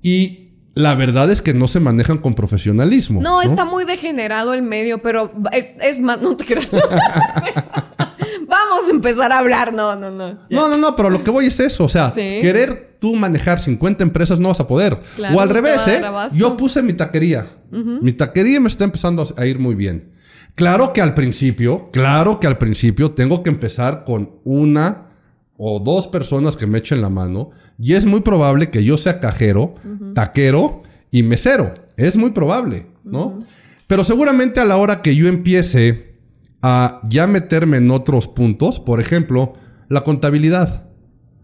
Y 0.00 0.47
la 0.78 0.94
verdad 0.94 1.28
es 1.28 1.42
que 1.42 1.54
no 1.54 1.66
se 1.66 1.80
manejan 1.80 2.18
con 2.18 2.34
profesionalismo. 2.36 3.20
No, 3.20 3.42
está 3.42 3.64
muy 3.64 3.84
degenerado 3.84 4.54
el 4.54 4.62
medio, 4.62 5.02
pero 5.02 5.32
es, 5.50 5.66
es 5.82 5.98
más, 6.00 6.22
no 6.22 6.36
te 6.36 6.44
creas. 6.44 6.68
Vamos 8.46 8.84
a 8.86 8.90
empezar 8.90 9.32
a 9.32 9.38
hablar, 9.40 9.74
no, 9.74 9.96
no, 9.96 10.12
no. 10.12 10.38
No, 10.48 10.68
no, 10.68 10.76
no, 10.76 10.94
pero 10.94 11.10
lo 11.10 11.24
que 11.24 11.32
voy 11.32 11.46
es 11.46 11.58
eso. 11.58 11.82
O 11.82 11.88
sea, 11.88 12.10
Sí. 12.12 12.38
querer 12.40 12.96
tú 13.00 13.16
manejar 13.16 13.58
50 13.58 14.04
empresas 14.04 14.38
no 14.38 14.48
vas 14.50 14.60
a 14.60 14.68
poder. 14.68 15.00
Claro, 15.16 15.36
o 15.36 15.40
al 15.40 15.48
revés, 15.48 15.84
¿eh? 15.88 16.00
Yo 16.34 16.56
puse 16.56 16.80
mi 16.80 16.92
taquería. 16.92 17.46
Mi 17.72 18.12
taquería 18.12 18.60
me 18.60 18.68
está 18.68 18.84
empezando 18.84 19.26
a 19.36 19.46
ir 19.46 19.58
muy 19.58 19.74
bien. 19.74 20.12
Claro 20.54 20.92
que 20.92 21.02
al 21.02 21.14
principio, 21.14 21.90
claro 21.92 22.38
que 22.38 22.46
al 22.46 22.56
principio 22.56 23.10
tengo 23.12 23.42
que 23.42 23.50
empezar 23.50 24.04
con 24.04 24.38
una 24.44 25.07
o 25.58 25.80
dos 25.80 26.08
personas 26.08 26.56
que 26.56 26.66
me 26.66 26.78
echen 26.78 27.02
la 27.02 27.10
mano. 27.10 27.50
Y 27.78 27.94
es 27.94 28.06
muy 28.06 28.20
probable 28.20 28.70
que 28.70 28.84
yo 28.84 28.96
sea 28.96 29.20
cajero, 29.20 29.74
taquero 30.14 30.82
y 31.10 31.22
mesero. 31.22 31.74
Es 31.96 32.16
muy 32.16 32.30
probable, 32.30 32.86
¿no? 33.04 33.38
Pero 33.86 34.04
seguramente 34.04 34.60
a 34.60 34.64
la 34.64 34.76
hora 34.76 35.02
que 35.02 35.16
yo 35.16 35.28
empiece 35.28 36.14
a 36.62 37.00
ya 37.08 37.26
meterme 37.26 37.76
en 37.78 37.90
otros 37.90 38.28
puntos, 38.28 38.80
por 38.80 39.00
ejemplo, 39.00 39.54
la 39.88 40.02
contabilidad. 40.02 40.84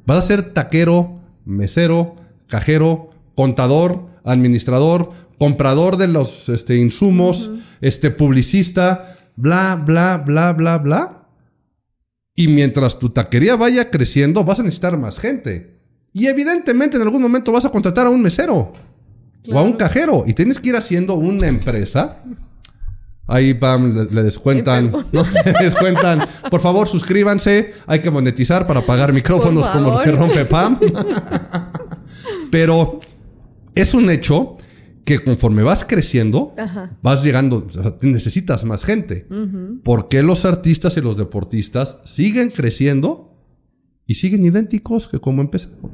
Vas 0.06 0.24
a 0.24 0.28
ser 0.28 0.54
taquero, 0.54 1.16
mesero, 1.44 2.16
cajero, 2.46 3.10
contador, 3.34 4.06
administrador, 4.24 5.10
comprador 5.38 5.96
de 5.96 6.08
los 6.08 6.48
este, 6.48 6.76
insumos, 6.76 7.50
este, 7.80 8.10
publicista, 8.10 9.16
bla, 9.36 9.80
bla, 9.84 10.22
bla, 10.24 10.52
bla, 10.52 10.78
bla. 10.78 11.23
Y 12.36 12.48
mientras 12.48 12.98
tu 12.98 13.10
taquería 13.10 13.56
vaya 13.56 13.90
creciendo, 13.90 14.44
vas 14.44 14.60
a 14.60 14.64
necesitar 14.64 14.96
más 14.96 15.18
gente. 15.18 15.78
Y 16.12 16.26
evidentemente 16.26 16.96
en 16.96 17.02
algún 17.02 17.22
momento 17.22 17.52
vas 17.52 17.64
a 17.64 17.70
contratar 17.70 18.06
a 18.06 18.10
un 18.10 18.22
mesero 18.22 18.72
o 19.50 19.58
a 19.58 19.62
un 19.62 19.74
cajero. 19.74 20.24
Y 20.26 20.34
tienes 20.34 20.58
que 20.58 20.70
ir 20.70 20.76
haciendo 20.76 21.14
una 21.14 21.46
empresa. 21.46 22.22
Ahí, 23.26 23.54
Pam, 23.54 23.94
le, 23.94 24.04
le 24.06 24.22
descuentan. 24.22 24.92
Ay, 24.94 25.04
¿no? 25.12 25.22
Le 25.44 25.64
descuentan. 25.64 26.26
Por 26.50 26.60
favor, 26.60 26.86
suscríbanse. 26.88 27.72
Hay 27.86 28.00
que 28.00 28.10
monetizar 28.10 28.66
para 28.66 28.84
pagar 28.84 29.12
micrófonos 29.12 29.66
como 29.68 29.92
lo 29.92 30.02
que 30.02 30.12
rompe 30.12 30.44
Pam. 30.44 30.78
Pero 32.50 33.00
es 33.74 33.94
un 33.94 34.10
hecho 34.10 34.56
que 35.04 35.22
conforme 35.22 35.62
vas 35.62 35.84
creciendo, 35.84 36.54
Ajá. 36.56 36.96
vas 37.02 37.22
llegando, 37.22 37.66
o 37.66 37.70
sea, 37.70 37.98
te 37.98 38.06
necesitas 38.06 38.64
más 38.64 38.84
gente. 38.84 39.26
¿Por 39.82 40.08
qué 40.08 40.22
los 40.22 40.44
artistas 40.44 40.96
y 40.96 41.00
los 41.00 41.16
deportistas 41.16 41.98
siguen 42.04 42.50
creciendo 42.50 43.36
y 44.06 44.14
siguen 44.14 44.44
idénticos 44.44 45.08
que 45.08 45.20
como 45.20 45.42
empezaron? 45.42 45.90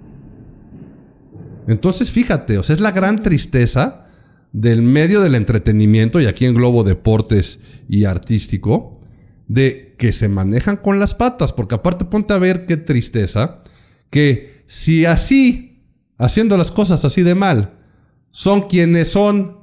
Entonces, 1.67 2.11
fíjate, 2.11 2.59
o 2.59 2.62
sea, 2.62 2.75
es 2.75 2.81
la 2.81 2.93
gran 2.93 3.21
tristeza 3.21 4.07
del 4.52 4.83
medio 4.83 5.21
del 5.21 5.35
entretenimiento, 5.37 6.21
y 6.21 6.26
aquí 6.26 6.45
englobo 6.47 6.83
deportes 6.83 7.61
y 7.88 8.05
artístico, 8.05 9.00
de 9.47 9.95
que 9.99 10.12
se 10.12 10.29
manejan 10.29 10.76
con 10.76 10.99
las 10.99 11.14
patas, 11.14 11.52
porque 11.52 11.75
aparte 11.75 12.05
ponte 12.05 12.33
a 12.33 12.38
ver 12.38 12.67
qué 12.67 12.76
tristeza, 12.76 13.62
que 14.11 14.64
si 14.67 15.05
así, 15.05 15.83
haciendo 16.19 16.57
las 16.57 16.71
cosas 16.71 17.05
así 17.05 17.23
de 17.23 17.35
mal, 17.35 17.80
son 18.31 18.63
quienes 18.63 19.09
son 19.09 19.59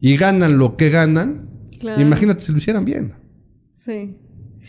y 0.00 0.16
ganan 0.16 0.58
lo 0.58 0.76
que 0.76 0.90
ganan, 0.90 1.48
Claro. 1.80 2.00
imagínate 2.00 2.40
si 2.42 2.52
lo 2.52 2.58
hicieran 2.58 2.84
bien. 2.84 3.14
Sí. 3.70 4.16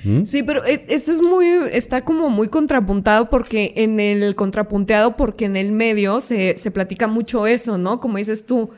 ¿Mm? 0.03 0.24
Sí, 0.25 0.44
pero 0.44 0.63
es- 0.63 0.84
esto 0.88 1.12
es 1.12 1.22
muy, 1.22 1.46
está 1.74 2.01
como 2.06 2.29
muy 2.29 2.48
contrapuntado 2.48 3.29
porque 3.29 3.74
en 3.75 4.00
el 4.00 4.36
contrapunteado, 4.36 5.18
porque 5.18 5.46
en 5.46 5.58
el 5.58 5.72
medio 5.72 6.22
se, 6.22 6.58
se 6.58 6.72
platica 6.72 7.08
mucho 7.08 7.48
eso, 7.48 7.77
¿no? 7.77 8.00
Como 8.00 8.18
dices 8.18 8.46
tú, 8.46 8.70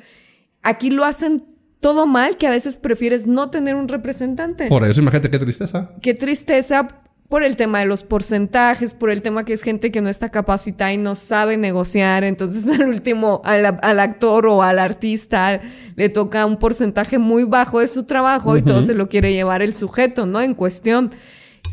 aquí 0.64 0.90
lo 0.90 1.04
hacen 1.06 1.44
todo 1.80 2.06
mal 2.08 2.38
que 2.38 2.48
a 2.48 2.52
veces 2.52 2.78
prefieres 2.78 3.28
no 3.28 3.50
tener 3.50 3.76
un 3.76 3.88
representante. 3.88 4.68
Por 4.68 4.88
eso, 4.88 5.02
imagínate 5.02 5.30
qué 5.30 5.40
tristeza. 5.40 5.92
Qué 6.02 6.14
tristeza 6.14 6.88
por 7.32 7.44
el 7.44 7.56
tema 7.56 7.80
de 7.80 7.86
los 7.86 8.04
porcentajes, 8.04 8.94
por 8.94 9.10
el 9.10 9.22
tema 9.22 9.46
que 9.46 9.54
es 9.54 9.62
gente 9.62 9.90
que 9.90 10.02
no 10.02 10.10
está 10.10 10.32
capacitada 10.32 10.92
y 10.92 10.98
no 10.98 11.16
sabe 11.16 11.56
negociar. 11.56 12.26
Entonces 12.26 12.68
al 12.80 12.90
último, 12.90 13.42
al, 13.46 13.80
al 13.82 14.00
actor 14.02 14.48
o 14.48 14.62
al 14.62 14.78
artista 14.78 15.62
le 15.96 16.10
toca 16.10 16.46
un 16.46 16.60
porcentaje 16.60 17.20
muy 17.20 17.46
bajo 17.46 17.80
de 17.80 17.88
su 17.88 18.04
trabajo 18.04 18.58
y 18.58 18.62
todo 18.62 18.82
se 18.82 18.96
lo 18.96 19.08
quiere 19.08 19.32
llevar 19.32 19.62
el 19.62 19.74
sujeto, 19.74 20.26
¿no? 20.26 20.42
En 20.42 20.54
cuestión. 20.56 21.12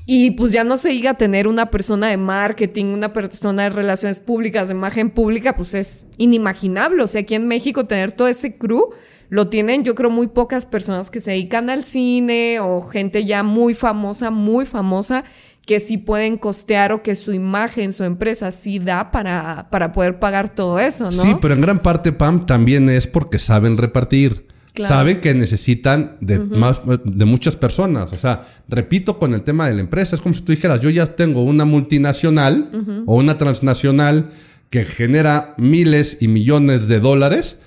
Y 0.06 0.30
pues 0.30 0.52
ya 0.52 0.62
no 0.62 0.76
se 0.76 0.90
diga 0.90 1.14
tener 1.14 1.48
una 1.48 1.66
persona 1.66 2.06
de 2.06 2.18
marketing, 2.18 2.84
una 2.84 3.12
persona 3.12 3.64
de 3.64 3.70
relaciones 3.70 4.20
públicas, 4.20 4.68
de 4.68 4.74
imagen 4.74 5.10
pública, 5.10 5.56
pues 5.56 5.74
es 5.74 6.06
inimaginable. 6.18 7.02
O 7.02 7.08
sea, 7.08 7.22
aquí 7.22 7.34
en 7.34 7.48
México 7.48 7.84
tener 7.84 8.12
todo 8.12 8.28
ese 8.28 8.56
crew 8.56 8.90
lo 9.30 9.48
tienen, 9.48 9.84
yo 9.84 9.94
creo, 9.94 10.10
muy 10.10 10.28
pocas 10.28 10.66
personas 10.66 11.10
que 11.10 11.20
se 11.20 11.32
dedican 11.32 11.68
al 11.68 11.84
cine 11.84 12.60
o 12.60 12.80
gente 12.82 13.24
ya 13.24 13.42
muy 13.42 13.74
famosa, 13.74 14.30
muy 14.30 14.64
famosa, 14.64 15.24
que 15.68 15.80
sí 15.80 15.98
pueden 15.98 16.38
costear 16.38 16.92
o 16.92 17.02
que 17.02 17.14
su 17.14 17.34
imagen, 17.34 17.92
su 17.92 18.02
empresa 18.02 18.52
sí 18.52 18.78
da 18.78 19.10
para, 19.10 19.68
para 19.70 19.92
poder 19.92 20.18
pagar 20.18 20.54
todo 20.54 20.78
eso, 20.78 21.10
¿no? 21.10 21.22
Sí, 21.22 21.36
pero 21.42 21.52
en 21.52 21.60
gran 21.60 21.80
parte, 21.80 22.10
Pam, 22.10 22.46
también 22.46 22.88
es 22.88 23.06
porque 23.06 23.38
saben 23.38 23.76
repartir. 23.76 24.46
Claro. 24.72 24.94
Saben 24.94 25.20
que 25.20 25.34
necesitan 25.34 26.16
de, 26.22 26.38
más, 26.38 26.80
de 27.04 27.24
muchas 27.26 27.54
personas. 27.54 28.10
O 28.14 28.16
sea, 28.16 28.48
repito 28.66 29.18
con 29.18 29.34
el 29.34 29.42
tema 29.42 29.68
de 29.68 29.74
la 29.74 29.82
empresa, 29.82 30.16
es 30.16 30.22
como 30.22 30.34
si 30.34 30.40
tú 30.40 30.52
dijeras, 30.52 30.80
yo 30.80 30.88
ya 30.88 31.04
tengo 31.04 31.42
una 31.42 31.66
multinacional 31.66 33.04
o 33.04 33.16
una 33.16 33.36
transnacional 33.36 34.30
que 34.70 34.86
genera 34.86 35.52
miles 35.58 36.16
y 36.22 36.28
millones 36.28 36.88
de 36.88 36.98
dólares, 36.98 37.58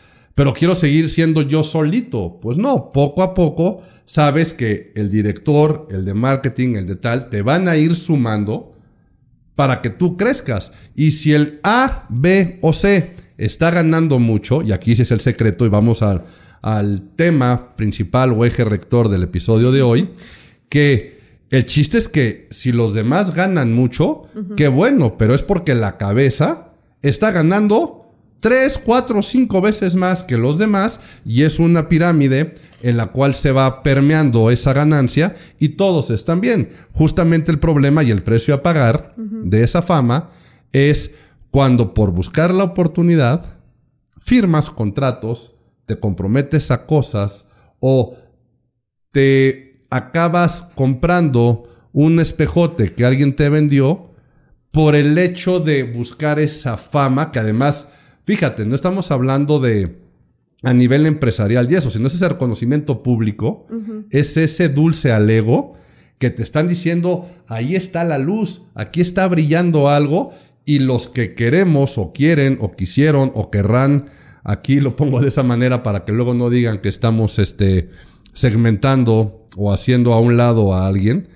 pero 0.42 0.54
quiero 0.54 0.74
seguir 0.74 1.08
siendo 1.08 1.44
yo 1.44 1.62
solito. 1.62 2.40
Pues 2.42 2.58
no, 2.58 2.92
poco 2.92 3.22
a 3.22 3.36
poco 3.36 3.84
sabes 4.06 4.56
que 4.56 4.92
el 4.96 5.08
director, 5.08 5.88
el 5.92 6.04
de 6.04 6.16
marketing, 6.16 6.78
el 6.78 6.88
de 6.88 6.96
tal, 6.96 7.30
te 7.30 7.44
van 7.44 7.68
a 7.68 7.78
ir 7.78 7.96
sumando 7.96 8.76
para 9.54 9.84
que 9.84 9.92
tú 9.92 10.18
crezcas. 10.18 10.72
Y 10.96 11.12
si 11.12 11.34
el 11.34 11.60
A, 11.62 12.08
B 12.10 12.58
o 12.64 12.74
C 12.74 13.16
está 13.38 13.70
ganando 13.70 14.18
mucho, 14.18 14.64
y 14.64 14.72
aquí 14.72 14.94
ese 14.94 15.04
es 15.04 15.12
el 15.12 15.20
secreto, 15.20 15.64
y 15.64 15.70
vamos 15.70 16.02
al, 16.02 16.24
al 16.64 17.04
tema 17.16 17.76
principal 17.76 18.32
o 18.32 18.44
eje 18.44 18.64
rector 18.64 19.10
del 19.10 19.22
episodio 19.22 19.72
de 19.72 19.84
hoy, 19.84 20.10
que 20.70 21.20
el 21.52 21.68
chiste 21.68 22.00
es 22.00 22.10
que 22.10 22.48
si 22.50 22.72
los 22.72 22.96
demás 22.96 23.36
ganan 23.36 23.74
mucho, 23.74 24.24
qué 24.58 24.70
bueno, 24.70 25.20
pero 25.20 25.36
es 25.36 25.44
porque 25.44 25.76
la 25.76 26.00
cabeza 26.00 26.74
está 27.04 27.30
ganando 27.30 28.01
tres, 28.42 28.78
cuatro, 28.78 29.22
cinco 29.22 29.62
veces 29.62 29.96
más 29.96 30.24
que 30.24 30.38
los 30.38 30.58
demás 30.58 31.00
y 31.24 31.44
es 31.44 31.60
una 31.60 31.88
pirámide 31.88 32.56
en 32.82 32.98
la 32.98 33.08
cual 33.08 33.36
se 33.36 33.52
va 33.52 33.84
permeando 33.84 34.52
esa 34.52 34.74
ganancia 34.74 35.36
y 35.60 35.70
todos 35.70 36.10
están 36.10 36.42
bien. 36.42 36.72
Justamente 36.92 37.52
el 37.52 37.60
problema 37.60 38.04
y 38.04 38.12
el 38.12 38.24
precio 38.24 38.54
a 38.54 38.64
pagar 38.64 39.14
de 39.16 39.64
esa 39.64 39.82
fama 39.82 40.32
es 40.74 41.12
cuando 41.52 41.94
por 41.94 42.12
buscar 42.12 42.54
la 42.54 42.64
oportunidad 42.64 43.58
firmas 44.20 44.70
contratos, 44.70 45.56
te 45.86 46.00
comprometes 46.00 46.72
a 46.72 46.86
cosas 46.86 47.48
o 47.80 48.16
te 49.12 49.84
acabas 49.90 50.62
comprando 50.76 51.68
un 51.92 52.20
espejote 52.20 52.94
que 52.94 53.06
alguien 53.06 53.36
te 53.36 53.50
vendió 53.50 54.12
por 54.72 54.96
el 54.96 55.18
hecho 55.18 55.60
de 55.60 55.84
buscar 55.84 56.40
esa 56.40 56.78
fama 56.78 57.32
que 57.32 57.40
además 57.40 57.88
Fíjate, 58.26 58.66
no 58.66 58.76
estamos 58.76 59.12
hablando 59.12 59.60
de 59.60 60.00
a 60.64 60.74
nivel 60.74 61.06
empresarial 61.06 61.72
y 61.72 61.76
eso, 61.76 61.90
sino 61.90 62.08
es 62.08 62.14
ese 62.14 62.30
reconocimiento 62.30 63.02
público, 63.02 63.66
es 64.12 64.38
ese 64.38 64.70
dulce 64.70 65.12
al 65.12 65.30
ego 65.30 65.74
que 66.20 66.30
te 66.30 66.44
están 66.44 66.68
diciendo, 66.68 67.28
ahí 67.48 67.76
está 67.76 68.04
la 68.04 68.20
luz, 68.20 68.68
aquí 68.76 69.02
está 69.02 69.28
brillando 69.28 69.90
algo, 69.90 70.34
y 70.66 70.78
los 70.78 71.08
que 71.08 71.34
queremos 71.34 71.98
o 71.98 72.14
quieren 72.14 72.60
o 72.62 72.74
quisieron 72.74 73.32
o 73.34 73.50
querrán, 73.50 74.12
aquí 74.44 74.80
lo 74.80 74.96
pongo 74.96 75.20
de 75.20 75.30
esa 75.30 75.42
manera 75.42 75.82
para 75.82 76.06
que 76.06 76.12
luego 76.12 76.36
no 76.36 76.52
digan 76.52 76.80
que 76.80 76.90
estamos 76.90 77.40
este, 77.40 77.90
segmentando 78.34 79.48
o 79.58 79.74
haciendo 79.74 80.14
a 80.14 80.20
un 80.20 80.38
lado 80.38 80.76
a 80.76 80.86
alguien, 80.86 81.28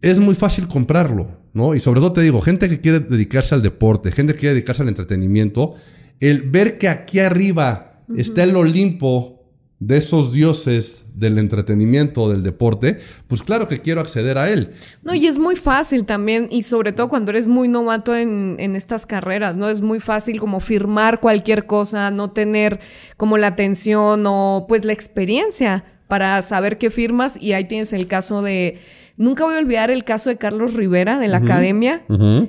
es 0.00 0.18
muy 0.18 0.34
fácil 0.34 0.66
comprarlo. 0.66 1.37
¿No? 1.58 1.74
Y 1.74 1.80
sobre 1.80 2.00
todo 2.00 2.14
te 2.14 2.22
digo, 2.22 2.40
gente 2.40 2.70
que 2.70 2.80
quiere 2.80 3.00
dedicarse 3.00 3.54
al 3.54 3.60
deporte, 3.60 4.12
gente 4.12 4.32
que 4.32 4.40
quiere 4.40 4.54
dedicarse 4.54 4.80
al 4.80 4.88
entretenimiento, 4.88 5.74
el 6.20 6.42
ver 6.42 6.78
que 6.78 6.88
aquí 6.88 7.18
arriba 7.18 8.00
está 8.16 8.44
el 8.44 8.56
Olimpo 8.56 9.38
de 9.80 9.98
esos 9.98 10.32
dioses 10.32 11.04
del 11.14 11.38
entretenimiento, 11.38 12.28
del 12.28 12.42
deporte, 12.42 12.98
pues 13.28 13.42
claro 13.42 13.68
que 13.68 13.80
quiero 13.80 14.00
acceder 14.00 14.36
a 14.38 14.50
él. 14.50 14.74
No, 15.02 15.14
y 15.14 15.26
es 15.26 15.38
muy 15.38 15.54
fácil 15.54 16.04
también, 16.04 16.48
y 16.50 16.62
sobre 16.62 16.92
todo 16.92 17.08
cuando 17.08 17.30
eres 17.30 17.46
muy 17.46 17.68
novato 17.68 18.16
en, 18.16 18.56
en, 18.58 18.74
estas 18.74 19.06
carreras, 19.06 19.56
¿no? 19.56 19.68
Es 19.68 19.80
muy 19.80 20.00
fácil 20.00 20.40
como 20.40 20.58
firmar 20.58 21.20
cualquier 21.20 21.66
cosa, 21.66 22.10
no 22.10 22.30
tener 22.30 22.80
como 23.16 23.38
la 23.38 23.48
atención 23.48 24.24
o 24.26 24.66
pues 24.68 24.84
la 24.84 24.92
experiencia 24.92 25.84
para 26.08 26.42
saber 26.42 26.78
qué 26.78 26.90
firmas, 26.90 27.36
y 27.40 27.52
ahí 27.52 27.64
tienes 27.64 27.92
el 27.92 28.08
caso 28.08 28.42
de 28.42 28.80
Nunca 29.18 29.42
voy 29.42 29.56
a 29.56 29.58
olvidar 29.58 29.90
el 29.90 30.04
caso 30.04 30.30
de 30.30 30.36
Carlos 30.36 30.74
Rivera 30.74 31.18
de 31.18 31.26
la 31.26 31.38
academia, 31.38 32.02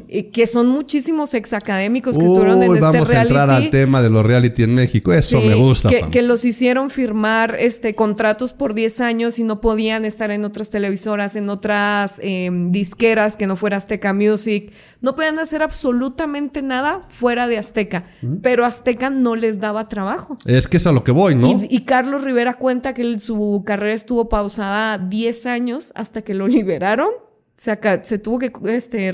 eh, 0.07 0.29
que 0.29 0.45
son 0.45 0.67
muchísimos 0.67 1.33
exacadémicos 1.33 2.15
que 2.15 2.25
estuvieron 2.25 2.61
en 2.61 2.75
este 2.75 2.91
reality. 2.91 2.99
Vamos 2.99 3.09
a 3.09 3.21
entrar 3.23 3.49
al 3.49 3.69
tema 3.71 4.03
de 4.03 4.11
los 4.11 4.23
reality 4.23 4.61
en 4.61 4.75
México. 4.75 5.11
Eso 5.11 5.41
me 5.41 5.55
gusta. 5.55 5.89
Que, 5.89 6.03
que, 6.11 6.21
los 6.21 6.45
hicieron 6.45 6.91
firmar 6.91 7.55
este 7.59 7.95
contratos 7.95 8.53
por 8.53 8.75
10 8.75 9.01
años 9.01 9.39
y 9.39 9.43
no 9.43 9.61
podían 9.61 10.05
estar 10.05 10.29
en 10.29 10.45
otras 10.45 10.69
televisoras, 10.69 11.35
en 11.35 11.49
otras 11.49 12.21
em, 12.23 12.71
disqueras 12.71 13.35
que 13.35 13.47
no 13.47 13.55
fuera 13.55 13.77
Azteca 13.77 14.13
Music. 14.13 14.71
No 15.01 15.15
podían 15.15 15.39
hacer 15.39 15.61
absolutamente 15.61 16.61
nada 16.61 17.05
fuera 17.07 17.47
de 17.47 17.57
Azteca. 17.57 18.03
Pero 18.41 18.65
Azteca 18.65 19.09
no 19.09 19.35
les 19.35 19.59
daba 19.59 19.87
trabajo. 19.87 20.37
Es 20.45 20.67
que 20.67 20.77
es 20.77 20.87
a 20.87 20.91
lo 20.91 21.03
que 21.05 21.11
voy, 21.11 21.35
¿no? 21.35 21.61
Y, 21.69 21.81
Carlos 21.85 22.23
Rivera 22.23 22.55
cuenta 22.55 22.93
que 22.93 23.17
su 23.19 23.63
carrera 23.65 23.93
estuvo 23.93 24.27
pausada 24.27 24.97
10 24.97 25.45
años 25.45 25.93
hasta 25.95 26.21
que 26.21 26.33
lo 26.33 26.47
liberaron. 26.47 27.09
Se, 27.55 27.79
se 28.03 28.19
tuvo 28.19 28.39
que, 28.39 28.51
este, 28.65 29.13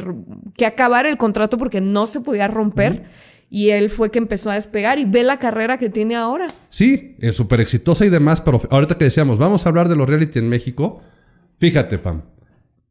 que 0.58 0.66
acabar 0.66 1.06
el 1.06 1.18
contrato 1.18 1.58
porque 1.58 1.82
no 1.82 2.08
se 2.08 2.22
podía 2.22 2.48
romper. 2.48 3.06
Y 3.50 3.70
él 3.70 3.92
fue 3.92 4.10
que 4.10 4.18
empezó 4.18 4.50
a 4.50 4.56
despegar 4.56 4.98
y 4.98 5.06
ve 5.06 5.24
la 5.24 5.38
carrera 5.38 5.78
que 5.78 5.90
tiene 5.90 6.16
ahora. 6.16 6.48
Sí, 6.70 7.16
es 7.20 7.36
súper 7.36 7.62
exitosa 7.62 8.06
y 8.06 8.10
demás, 8.10 8.42
pero 8.42 8.60
ahorita 8.72 8.98
que 8.98 9.06
decíamos, 9.06 9.38
vamos 9.38 9.66
a 9.66 9.70
hablar 9.70 9.88
de 9.88 9.96
los 9.96 10.10
reality 10.10 10.40
en 10.40 10.50
México. 10.50 11.02
Fíjate, 11.60 12.00
Pam. 12.00 12.24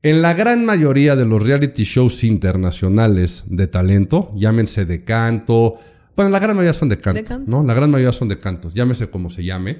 En 0.05 0.21
la 0.21 0.35
gran 0.35 0.67
mayoría 0.67 1.17
de 1.17 1.25
los 1.25 1.43
reality 1.43 1.85
shows 1.85 2.25
internacionales 2.25 3.45
de 3.47 3.67
talento, 3.69 4.35
llámense 4.37 4.85
de 4.85 5.03
canto, 5.03 5.77
bueno, 6.15 6.31
la 6.31 6.41
gran 6.41 6.55
mayoría 6.55 6.75
son 6.75 6.91
de 6.91 7.01
canto, 7.01 7.25
canto, 7.25 7.51
¿no? 7.51 7.65
La 7.65 7.73
gran 7.73 7.91
mayoría 7.91 8.13
son 8.13 8.29
de 8.29 8.39
cantos, 8.39 8.75
llámese 8.75 9.09
como 9.09 9.31
se 9.31 9.45
llame. 9.45 9.79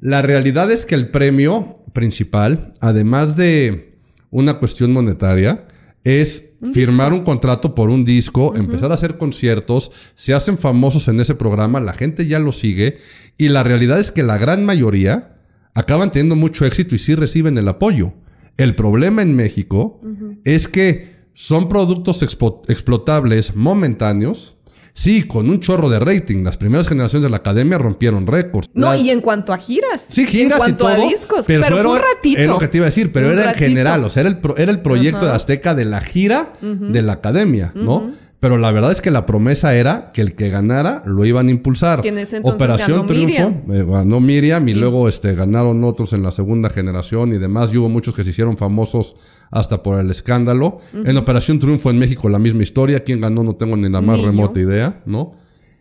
La 0.00 0.22
realidad 0.22 0.70
es 0.70 0.86
que 0.86 0.94
el 0.94 1.10
premio 1.10 1.74
principal, 1.92 2.72
además 2.80 3.36
de 3.36 3.98
una 4.30 4.54
cuestión 4.54 4.94
monetaria 4.94 5.68
es 6.04 6.54
firmar 6.72 7.12
un 7.12 7.20
contrato 7.20 7.74
por 7.74 7.90
un 7.90 8.06
disco, 8.06 8.56
empezar 8.56 8.92
a 8.92 8.94
hacer 8.94 9.18
conciertos, 9.18 9.92
se 10.14 10.32
hacen 10.32 10.56
famosos 10.56 11.06
en 11.08 11.20
ese 11.20 11.34
programa, 11.34 11.80
la 11.80 11.92
gente 11.92 12.26
ya 12.26 12.38
lo 12.38 12.52
sigue 12.52 12.96
y 13.36 13.50
la 13.50 13.62
realidad 13.62 14.00
es 14.00 14.10
que 14.10 14.22
la 14.22 14.38
gran 14.38 14.64
mayoría 14.64 15.36
acaban 15.74 16.12
teniendo 16.12 16.34
mucho 16.34 16.64
éxito 16.64 16.94
y 16.94 16.98
sí 16.98 17.14
reciben 17.14 17.58
el 17.58 17.68
apoyo. 17.68 18.14
El 18.56 18.74
problema 18.74 19.22
en 19.22 19.34
México 19.34 20.00
es 20.44 20.68
que 20.68 21.10
son 21.34 21.68
productos 21.68 22.22
explotables 22.22 23.56
momentáneos 23.56 24.56
Sí, 24.92 25.22
con 25.22 25.48
un 25.48 25.60
chorro 25.60 25.88
de 25.88 25.98
rating. 25.98 26.44
Las 26.44 26.56
primeras 26.56 26.88
generaciones 26.88 27.22
de 27.24 27.30
la 27.30 27.38
academia 27.38 27.78
rompieron 27.78 28.26
récords. 28.26 28.68
No, 28.74 28.94
y 28.94 29.10
en 29.10 29.20
cuanto 29.20 29.52
a 29.52 29.58
giras. 29.58 30.06
Sí, 30.08 30.26
giras 30.26 30.52
en 30.52 30.58
cuanto 30.58 30.86
a 30.86 30.96
discos. 30.96 31.46
Pero, 31.46 31.64
fue 31.64 31.86
un 31.86 31.98
ratito. 31.98 32.40
Es 32.40 32.48
lo 32.48 32.58
que 32.58 32.68
te 32.68 32.78
iba 32.78 32.86
a 32.86 32.90
decir, 32.90 33.12
pero 33.12 33.30
era 33.30 33.52
en 33.52 33.54
general. 33.56 34.04
O 34.04 34.10
sea, 34.10 34.22
era 34.22 34.30
el, 34.30 34.40
era 34.56 34.70
el 34.70 34.80
proyecto 34.80 35.24
de 35.24 35.32
Azteca 35.32 35.74
de 35.74 35.84
la 35.84 36.00
gira 36.00 36.52
de 36.60 37.02
la 37.02 37.14
academia, 37.14 37.72
¿no? 37.74 38.12
Pero 38.40 38.56
la 38.56 38.70
verdad 38.72 38.90
es 38.90 39.02
que 39.02 39.10
la 39.10 39.26
promesa 39.26 39.74
era 39.74 40.12
que 40.12 40.22
el 40.22 40.34
que 40.34 40.48
ganara 40.48 41.02
lo 41.04 41.26
iban 41.26 41.48
a 41.48 41.50
impulsar. 41.50 42.02
Operación 42.42 43.06
Triunfo, 43.06 43.52
eh, 43.70 43.84
ganó 43.86 44.18
Miriam 44.18 44.66
y, 44.66 44.72
luego 44.72 45.08
este, 45.08 45.34
ganaron 45.34 45.84
otros 45.84 46.14
en 46.14 46.22
la 46.22 46.30
segunda 46.30 46.70
generación 46.70 47.34
y 47.34 47.38
demás. 47.38 47.70
Y 47.72 47.76
hubo 47.76 47.90
muchos 47.90 48.14
que 48.14 48.24
se 48.24 48.30
hicieron 48.30 48.56
famosos 48.56 49.14
hasta 49.50 49.82
por 49.82 50.00
el 50.00 50.10
escándalo. 50.10 50.78
En 50.94 51.18
Operación 51.18 51.58
Triunfo 51.58 51.90
en 51.90 51.98
México 51.98 52.30
la 52.30 52.38
misma 52.38 52.62
historia. 52.62 53.04
¿Quién 53.04 53.20
ganó? 53.20 53.42
No 53.42 53.56
tengo 53.56 53.76
ni 53.76 53.90
la 53.90 54.00
más 54.00 54.18
remota 54.22 54.58
idea, 54.58 55.02
¿no? 55.04 55.34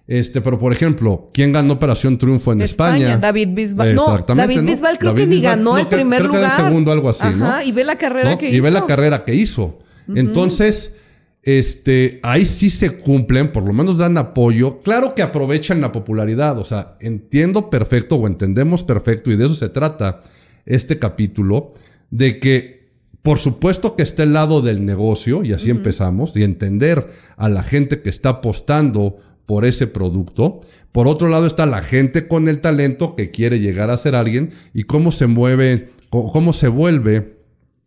Este, 0.06 0.42
pero 0.42 0.60
por 0.60 0.74
ejemplo, 0.74 1.30
¿quién 1.34 1.54
ganó 1.54 1.74
Operación 1.74 2.18
Triunfo 2.18 2.52
en 2.52 2.62
España? 2.62 3.18
David 3.18 3.50
Bisbal. 3.54 3.96
No, 3.96 4.26
David 4.36 4.64
Bisbal 4.64 4.98
creo 5.00 5.16
que 5.16 5.28
ni 5.28 5.40
ganó 5.40 5.78
el 5.78 5.88
primer 5.88 6.26
lugar. 6.26 6.56
Que 6.56 6.62
el 6.62 6.68
segundo, 6.68 6.92
algo 6.92 7.10
así, 7.10 7.26
Ajá, 7.26 7.64
y 7.64 7.72
ve 7.72 7.86
la 7.86 7.98
carrera 7.98 8.38
que 8.38 8.48
hizo. 8.48 8.58
Y 8.58 8.60
ve 8.60 8.72
la 8.72 8.86
carrera 8.86 9.24
que 9.24 9.34
hizo. 9.34 9.80
Entonces 10.14 10.96
este, 11.58 12.20
ahí 12.22 12.46
sí 12.46 12.70
se 12.70 12.98
cumplen, 12.98 13.52
por 13.52 13.64
lo 13.64 13.74
menos 13.74 13.98
dan 13.98 14.18
apoyo. 14.18 14.80
Claro 14.80 15.16
que 15.16 15.22
aprovechan 15.22 15.82
la 15.82 15.92
popularidad, 15.92 16.58
o 16.60 16.64
sea, 16.64 16.98
entiendo 17.00 17.70
perfecto 17.70 18.18
o 18.18 18.28
entendemos 18.28 18.84
perfecto, 18.84 19.32
y 19.32 19.36
de 19.36 19.46
eso 19.46 19.56
se 19.56 19.70
trata 19.70 20.22
este 20.66 21.00
capítulo, 21.00 21.74
de 22.12 22.40
que 22.40 22.80
por 23.22 23.38
supuesto 23.38 23.96
que 23.96 24.04
está 24.04 24.24
el 24.24 24.34
lado 24.34 24.62
del 24.62 24.86
negocio, 24.86 25.44
y 25.44 25.54
así 25.54 25.70
empezamos, 25.70 26.36
y 26.36 26.44
entender 26.44 27.10
a 27.36 27.50
la 27.50 27.64
gente 27.64 28.02
que 28.02 28.10
está 28.10 28.30
apostando 28.30 29.18
por 29.46 29.66
ese 29.66 29.88
producto. 29.88 30.60
Por 30.92 31.08
otro 31.08 31.28
lado 31.28 31.46
está 31.46 31.66
la 31.66 31.82
gente 31.82 32.28
con 32.28 32.48
el 32.48 32.60
talento 32.60 33.16
que 33.16 33.32
quiere 33.32 33.60
llegar 33.60 33.90
a 33.90 33.98
ser 33.98 34.16
alguien 34.16 34.52
y 34.74 34.84
cómo 34.84 35.12
se 35.12 35.28
mueve, 35.28 35.90
cómo 36.10 36.54
se 36.54 36.68
vuelve 36.68 37.40